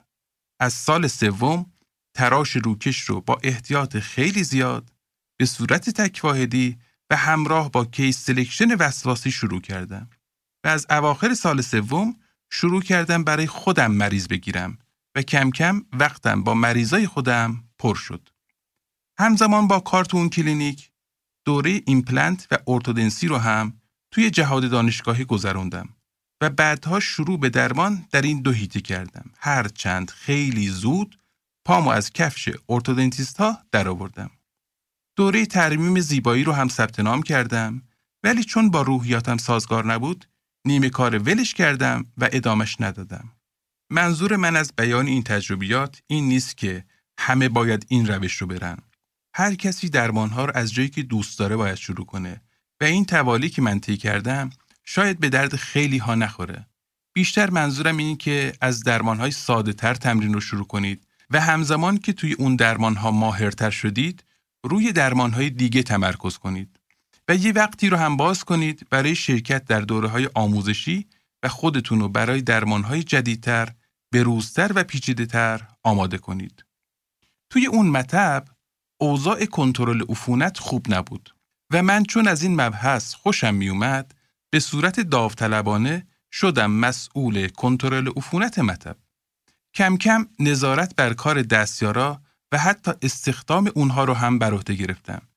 از 0.60 0.72
سال 0.72 1.06
سوم 1.06 1.72
تراش 2.14 2.50
روکش 2.56 3.00
رو 3.00 3.20
با 3.20 3.40
احتیاط 3.42 3.96
خیلی 3.96 4.44
زیاد 4.44 4.92
به 5.36 5.46
صورت 5.46 5.90
تک 5.90 6.28
واحدی 6.28 6.78
و 7.10 7.16
همراه 7.16 7.70
با 7.70 7.84
case 7.84 8.24
selection 8.24 8.74
وسواسی 8.74 9.30
شروع 9.30 9.60
کردم 9.60 10.10
و 10.64 10.68
از 10.68 10.86
اواخر 10.90 11.34
سال 11.34 11.60
سوم 11.60 12.16
شروع 12.50 12.82
کردم 12.82 13.24
برای 13.24 13.46
خودم 13.46 13.92
مریض 13.92 14.28
بگیرم 14.28 14.78
و 15.14 15.22
کم 15.22 15.50
کم 15.50 15.84
وقتم 15.92 16.44
با 16.44 16.54
مریضای 16.54 17.06
خودم 17.06 17.64
پر 17.78 17.94
شد. 17.94 18.28
همزمان 19.18 19.68
با 19.68 19.80
کار 19.80 20.04
تو 20.04 20.16
اون 20.16 20.28
کلینیک 20.28 20.90
دوره 21.44 21.82
ایمپلنت 21.86 22.46
و 22.50 22.58
ارتودنسی 22.66 23.28
رو 23.28 23.36
هم 23.36 23.80
توی 24.10 24.30
جهاد 24.30 24.70
دانشگاهی 24.70 25.24
گذروندم 25.24 25.88
و 26.40 26.50
بعدها 26.50 27.00
شروع 27.00 27.40
به 27.40 27.50
درمان 27.50 28.06
در 28.10 28.22
این 28.22 28.42
دو 28.42 28.52
حیطه 28.52 28.80
کردم. 28.80 29.30
هر 29.38 29.68
چند 29.68 30.10
خیلی 30.10 30.68
زود 30.68 31.18
پامو 31.64 31.90
از 31.90 32.12
کفش 32.12 32.48
ارتودنتیست 32.68 33.36
ها 33.36 33.58
در 33.72 33.88
آوردم. 33.88 34.30
دوره 35.16 35.46
ترمیم 35.46 36.00
زیبایی 36.00 36.44
رو 36.44 36.52
هم 36.52 36.68
ثبت 36.68 37.00
نام 37.00 37.22
کردم 37.22 37.82
ولی 38.24 38.44
چون 38.44 38.70
با 38.70 38.82
روحیاتم 38.82 39.36
سازگار 39.36 39.86
نبود 39.86 40.28
نیمه 40.68 40.90
کار 40.90 41.18
ولش 41.18 41.54
کردم 41.54 42.06
و 42.18 42.28
ادامش 42.32 42.76
ندادم. 42.80 43.32
منظور 43.90 44.36
من 44.36 44.56
از 44.56 44.72
بیان 44.76 45.06
این 45.06 45.22
تجربیات 45.22 46.02
این 46.06 46.28
نیست 46.28 46.56
که 46.56 46.84
همه 47.18 47.48
باید 47.48 47.86
این 47.88 48.06
روش 48.06 48.36
رو 48.36 48.46
برن. 48.46 48.78
هر 49.34 49.54
کسی 49.54 49.88
درمانها 49.88 50.44
رو 50.44 50.52
از 50.54 50.72
جایی 50.72 50.88
که 50.88 51.02
دوست 51.02 51.38
داره 51.38 51.56
باید 51.56 51.74
شروع 51.74 52.06
کنه 52.06 52.40
و 52.80 52.84
این 52.84 53.04
توالی 53.04 53.48
که 53.50 53.62
من 53.62 53.80
طی 53.80 53.96
کردم 53.96 54.50
شاید 54.84 55.20
به 55.20 55.28
درد 55.28 55.56
خیلی 55.56 55.98
ها 55.98 56.14
نخوره. 56.14 56.66
بیشتر 57.12 57.50
منظورم 57.50 57.96
اینه 57.96 58.16
که 58.16 58.52
از 58.60 58.82
درمانهای 58.82 59.30
ساده 59.30 59.72
تر 59.72 59.94
تمرین 59.94 60.34
رو 60.34 60.40
شروع 60.40 60.66
کنید 60.66 61.06
و 61.30 61.40
همزمان 61.40 61.98
که 61.98 62.12
توی 62.12 62.32
اون 62.32 62.56
درمانها 62.56 63.10
ماهرتر 63.10 63.70
شدید 63.70 64.24
روی 64.64 64.92
درمانهای 64.92 65.50
دیگه 65.50 65.82
تمرکز 65.82 66.38
کنید 66.38 66.77
و 67.28 67.34
یه 67.34 67.52
وقتی 67.52 67.88
رو 67.88 67.96
هم 67.96 68.16
باز 68.16 68.44
کنید 68.44 68.86
برای 68.90 69.14
شرکت 69.14 69.64
در 69.64 69.80
دوره 69.80 70.08
های 70.08 70.28
آموزشی 70.34 71.06
و 71.42 71.48
خودتون 71.48 72.00
رو 72.00 72.08
برای 72.08 72.42
درمانهای 72.42 73.02
جدیدتر، 73.02 73.68
بروزتر 74.12 74.72
و 74.74 74.84
پیچیدهتر 74.84 75.68
آماده 75.82 76.18
کنید. 76.18 76.64
توی 77.50 77.66
اون 77.66 77.86
مطب 77.86 78.44
اوضاع 79.00 79.44
کنترل 79.44 80.02
عفونت 80.08 80.58
خوب 80.58 80.94
نبود 80.94 81.34
و 81.72 81.82
من 81.82 82.04
چون 82.04 82.28
از 82.28 82.42
این 82.42 82.60
مبحث 82.60 83.14
خوشم 83.14 83.54
میومد 83.54 84.14
به 84.50 84.60
صورت 84.60 85.00
داوطلبانه 85.00 86.06
شدم 86.32 86.70
مسئول 86.70 87.48
کنترل 87.48 88.08
عفونت 88.16 88.58
مطب. 88.58 88.96
کم 89.74 89.96
کم 89.96 90.26
نظارت 90.38 90.96
بر 90.96 91.14
کار 91.14 91.42
دستیارا 91.42 92.22
و 92.52 92.58
حتی 92.58 92.92
استخدام 93.02 93.70
اونها 93.74 94.04
رو 94.04 94.14
هم 94.14 94.38
بر 94.38 94.54
عهده 94.54 94.74
گرفتم 94.74 95.27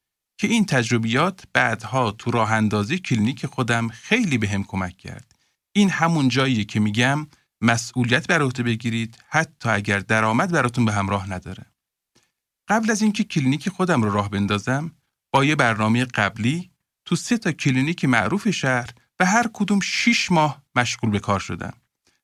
که 0.42 0.48
این 0.48 0.66
تجربیات 0.66 1.44
بعدها 1.54 2.12
تو 2.12 2.32
راه 2.32 2.52
اندازی 2.52 3.00
کلینیک 3.00 3.46
خودم 3.46 3.88
خیلی 3.88 4.38
بهم 4.38 4.64
کمک 4.64 4.98
کرد. 4.98 5.36
این 5.74 5.90
همون 5.90 6.28
جاییه 6.28 6.64
که 6.64 6.80
میگم 6.80 7.28
مسئولیت 7.62 8.28
بر 8.28 8.42
عهده 8.42 8.64
بگیرید 8.64 9.18
حتی 9.28 9.70
اگر 9.70 10.00
درآمد 10.00 10.52
براتون 10.52 10.86
به 10.86 10.92
همراه 10.92 11.34
نداره. 11.34 11.66
قبل 12.68 12.92
از 12.92 13.02
اینکه 13.02 13.24
کلینیک 13.24 13.70
خودم 13.70 14.04
رو 14.04 14.12
راه 14.12 14.30
بندازم 14.30 14.92
با 15.32 15.46
یه 15.46 15.56
برنامه 15.56 16.06
قبلی 16.06 16.72
تو 17.06 17.16
سه 17.16 17.38
تا 17.38 17.52
کلینیک 17.52 18.06
معروف 18.06 18.50
شهر 18.50 18.90
و 19.20 19.26
هر 19.26 19.50
کدوم 19.54 19.80
6 19.80 20.32
ماه 20.32 20.64
مشغول 20.76 21.10
به 21.10 21.20
کار 21.20 21.40
شدم 21.40 21.74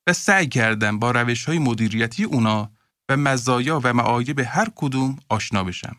و 0.08 0.13
سعی 0.13 0.47
کردم 0.47 0.99
با 0.99 1.12
روش 1.12 1.45
های 1.45 1.60
مدیریتی 1.60 2.23
اونا 2.23 2.71
و 3.10 3.17
مزایا 3.17 3.82
و 3.84 3.93
معایب 3.93 4.39
هر 4.39 4.67
کدوم 4.75 5.17
آشنا 5.30 5.63
بشم. 5.63 5.95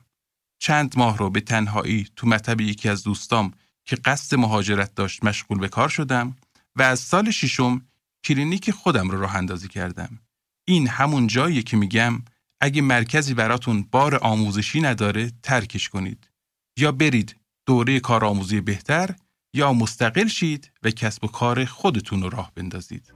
چند 0.59 0.99
ماه 0.99 1.18
رو 1.18 1.31
به 1.31 1.40
تنهایی 1.40 2.09
تو 2.16 2.27
مطب 2.27 2.61
یکی 2.61 2.88
از 2.88 3.03
دوستام 3.03 3.53
که 3.85 3.97
قصد 3.97 4.37
مهاجرت 4.37 4.94
داشت 4.94 5.25
مشغول 5.25 5.59
به 5.59 5.68
کار 5.68 5.88
شدم 5.88 6.37
و 6.77 6.83
از 6.83 7.01
سال 7.01 7.31
ششم 7.31 7.83
کلینیک 8.25 8.71
خودم 8.71 9.11
رو 9.11 9.21
راه 9.21 9.37
اندازی 9.37 9.68
کردم. 9.68 10.18
این 10.64 10.88
همون 10.88 11.27
جاییه 11.27 11.62
که 11.62 11.77
میگم 11.77 12.23
اگه 12.61 12.83
مرکزی 12.83 13.35
براتون 13.35 13.83
بار 13.90 14.16
آموزشی 14.16 14.81
نداره 14.81 15.33
ترکش 15.42 15.88
کنید 15.88 16.31
یا 16.79 16.92
برید 16.92 17.37
دوره 17.66 18.01
کارآموزی 18.01 18.61
بهتر 18.61 19.14
یا 19.55 19.73
مستقل 19.73 20.27
شید 20.27 20.71
و 20.83 20.90
کسب 20.90 21.25
و 21.25 21.29
کار 21.29 21.64
خودتون 21.64 22.23
رو 22.23 22.29
راه 22.29 22.53
بندازید. 22.55 23.12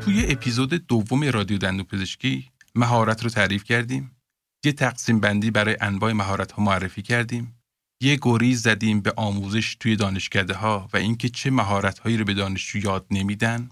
توی 0.00 0.26
اپیزود 0.28 0.74
دوم 0.74 1.24
رادیو 1.24 1.58
دندون 1.58 1.86
پزشکی 1.86 2.50
مهارت 2.74 3.24
رو 3.24 3.30
تعریف 3.30 3.64
کردیم. 3.64 4.10
یه 4.64 4.72
تقسیم 4.72 5.20
بندی 5.20 5.50
برای 5.50 5.76
انواع 5.80 6.12
مهارت 6.12 6.52
ها 6.52 6.62
معرفی 6.62 7.02
کردیم. 7.02 7.60
یه 8.02 8.18
گریز 8.22 8.62
زدیم 8.62 9.00
به 9.00 9.12
آموزش 9.16 9.74
توی 9.74 9.96
دانشکده 9.96 10.54
ها 10.54 10.88
و 10.92 10.96
اینکه 10.96 11.28
چه 11.28 11.50
مهارت 11.50 11.98
هایی 11.98 12.16
رو 12.16 12.24
به 12.24 12.34
دانشجو 12.34 12.78
یاد 12.78 13.06
نمیدن. 13.10 13.68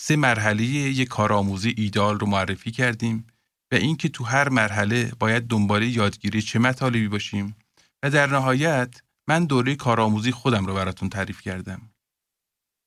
سه 0.00 0.16
مرحله 0.16 0.64
یک 0.64 1.08
کارآموزی 1.08 1.74
ایده‌آل 1.76 2.18
رو 2.18 2.26
معرفی 2.26 2.70
کردیم 2.70 3.26
و 3.72 3.74
اینکه 3.74 4.08
تو 4.08 4.24
هر 4.24 4.48
مرحله 4.48 5.12
باید 5.18 5.46
دنبال 5.46 5.82
یادگیری 5.82 6.42
چه 6.42 6.58
مطالبی 6.58 7.08
باشیم 7.08 7.56
و 8.02 8.10
در 8.10 8.26
نهایت 8.26 9.02
من 9.28 9.44
دوره 9.44 9.74
کارآموزی 9.74 10.32
خودم 10.32 10.66
رو 10.66 10.74
براتون 10.74 11.08
تعریف 11.08 11.40
کردم. 11.40 11.90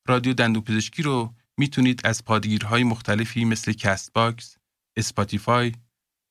رادیو 0.08 0.34
دندون 0.34 0.64
پزشکی 0.64 1.04
رو 1.04 1.34
می‌تونید 1.60 2.02
از 2.04 2.26
پادگیرهای 2.26 2.84
مختلفی 2.84 3.46
مثل 3.46 3.74
Castbox، 3.74 4.58
Spotify، 4.98 5.72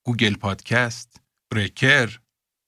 Google 0.05 0.35
Podcast، 0.35 1.21
Breaker، 1.51 2.19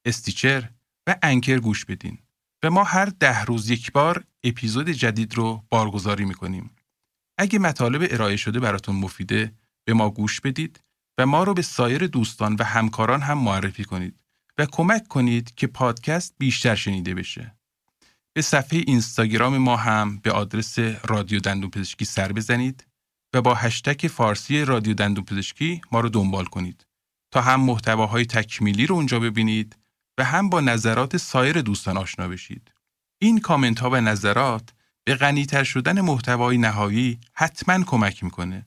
Stitcher 0.05 0.69
و 1.07 1.15
Anchor 1.23 1.59
گوش 1.59 1.85
بدین. 1.85 2.17
و 2.63 2.69
ما 2.69 2.83
هر 2.83 3.05
ده 3.05 3.43
روز 3.43 3.69
یک 3.69 3.91
بار 3.91 4.23
اپیزود 4.43 4.89
جدید 4.89 5.35
رو 5.35 5.65
بارگذاری 5.69 6.25
می‌کنیم. 6.25 6.75
اگه 7.37 7.59
مطالب 7.59 8.07
ارائه 8.11 8.37
شده 8.37 8.59
براتون 8.59 8.95
مفیده 8.95 9.53
به 9.87 9.93
ما 9.93 10.09
گوش 10.09 10.41
بدید 10.41 10.83
و 11.17 11.25
ما 11.25 11.43
رو 11.43 11.53
به 11.53 11.61
سایر 11.61 12.07
دوستان 12.07 12.55
و 12.59 12.63
همکاران 12.63 13.21
هم 13.21 13.37
معرفی 13.37 13.85
کنید 13.85 14.23
و 14.57 14.65
کمک 14.65 15.07
کنید 15.07 15.55
که 15.55 15.67
پادکست 15.67 16.35
بیشتر 16.37 16.75
شنیده 16.75 17.13
بشه. 17.13 17.55
به 18.33 18.41
صفحه 18.41 18.83
اینستاگرام 18.87 19.57
ما 19.57 19.75
هم 19.75 20.17
به 20.17 20.31
آدرس 20.31 20.79
رادیو 20.79 21.39
دندون 21.39 21.69
پزشکی 21.69 22.05
سر 22.05 22.31
بزنید 22.31 22.87
و 23.33 23.41
با 23.41 23.55
هشتک 23.55 24.07
فارسی 24.07 24.65
رادیو 24.65 24.93
دندون 24.93 25.25
پزشکی 25.25 25.81
ما 25.91 25.99
رو 25.99 26.09
دنبال 26.09 26.45
کنید 26.45 26.85
تا 27.31 27.41
هم 27.41 27.61
محتواهای 27.61 28.25
تکمیلی 28.25 28.85
رو 28.85 28.95
اونجا 28.95 29.19
ببینید 29.19 29.77
و 30.17 30.23
هم 30.23 30.49
با 30.49 30.61
نظرات 30.61 31.17
سایر 31.17 31.61
دوستان 31.61 31.97
آشنا 31.97 32.27
بشید. 32.27 32.71
این 33.21 33.39
کامنت 33.39 33.79
ها 33.79 33.89
و 33.89 33.95
نظرات 33.95 34.69
به 35.03 35.15
غنیتر 35.15 35.63
شدن 35.63 36.01
محتوای 36.01 36.57
نهایی 36.57 37.19
حتما 37.33 37.83
کمک 37.83 38.23
می‌کنه 38.23 38.65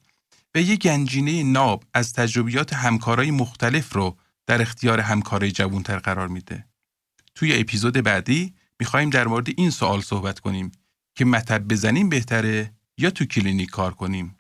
و 0.54 0.60
یک 0.60 0.80
گنجینه 0.80 1.42
ناب 1.42 1.84
از 1.94 2.12
تجربیات 2.12 2.72
همکارای 2.72 3.30
مختلف 3.30 3.92
رو 3.92 4.18
در 4.46 4.62
اختیار 4.62 5.00
همکارای 5.00 5.52
جوانتر 5.52 5.98
قرار 5.98 6.28
میده. 6.28 6.66
توی 7.34 7.60
اپیزود 7.60 7.94
بعدی 7.94 8.54
می‌خوایم 8.80 9.10
در 9.10 9.26
مورد 9.26 9.46
این 9.56 9.70
سوال 9.70 10.00
صحبت 10.00 10.40
کنیم 10.40 10.72
که 11.14 11.24
مطب 11.24 11.68
بزنیم 11.68 12.08
بهتره 12.08 12.72
یا 12.98 13.10
تو 13.10 13.24
کلینیک 13.24 13.70
کار 13.70 13.94
کنیم. 13.94 14.36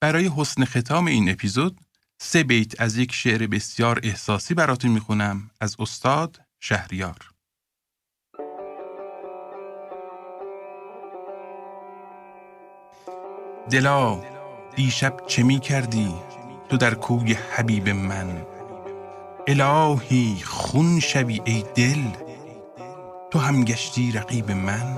برای 0.00 0.30
حسن 0.36 0.64
ختام 0.64 1.06
این 1.06 1.30
اپیزود 1.30 1.80
سه 2.20 2.42
بیت 2.42 2.80
از 2.80 2.96
یک 2.96 3.12
شعر 3.12 3.46
بسیار 3.46 4.00
احساسی 4.02 4.54
براتون 4.54 4.90
می‌خونم 4.90 5.50
از 5.60 5.76
استاد 5.78 6.40
شهریار. 6.60 7.30
دلا 13.70 14.22
دیشب 14.76 15.16
چه 15.26 15.42
می 15.42 15.60
کردی 15.60 16.14
تو 16.68 16.76
در 16.76 16.94
کوی 16.94 17.32
حبیب 17.32 17.88
من 17.88 18.46
الهی 19.48 20.42
خون 20.44 21.00
شوی 21.00 21.40
ای 21.44 21.64
دل 21.74 22.27
تو 23.30 23.38
هم 23.38 23.64
گشتی 23.64 24.12
رقیب 24.12 24.50
من. 24.50 24.96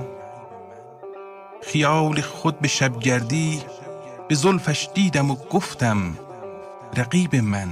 خیال 1.63 2.21
خود 2.21 2.59
به 2.59 2.67
شبگردی 2.67 3.61
به 4.27 4.35
زلفش 4.35 4.89
دیدم 4.93 5.31
و 5.31 5.35
گفتم 5.35 6.17
رقیب 6.97 7.35
من 7.35 7.69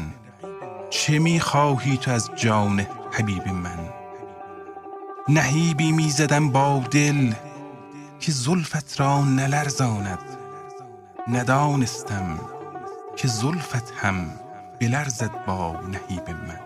چه 0.90 1.20
می 1.20 1.40
خواهی 1.40 1.98
تو 1.98 2.12
از 2.12 2.30
جان 2.36 2.88
حبیب 3.12 3.48
من؟ 3.48 3.90
نهیبی 5.28 5.92
می 5.92 6.10
زدم 6.10 6.50
با 6.50 6.84
دل 6.92 7.34
که 8.20 8.32
زلفت 8.32 9.00
را 9.00 9.22
نلرزاند. 9.22 10.20
ندانستم 11.28 12.40
که 13.16 13.28
زلفت 13.28 13.94
هم 13.98 14.32
بلرزد 14.80 15.46
با 15.46 15.72
نهیب 15.72 16.30
من. 16.30 16.60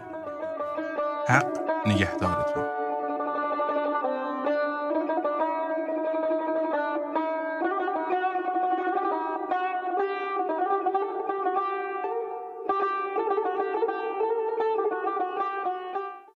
حق 1.27 1.59
نگهدارتون. 1.85 2.82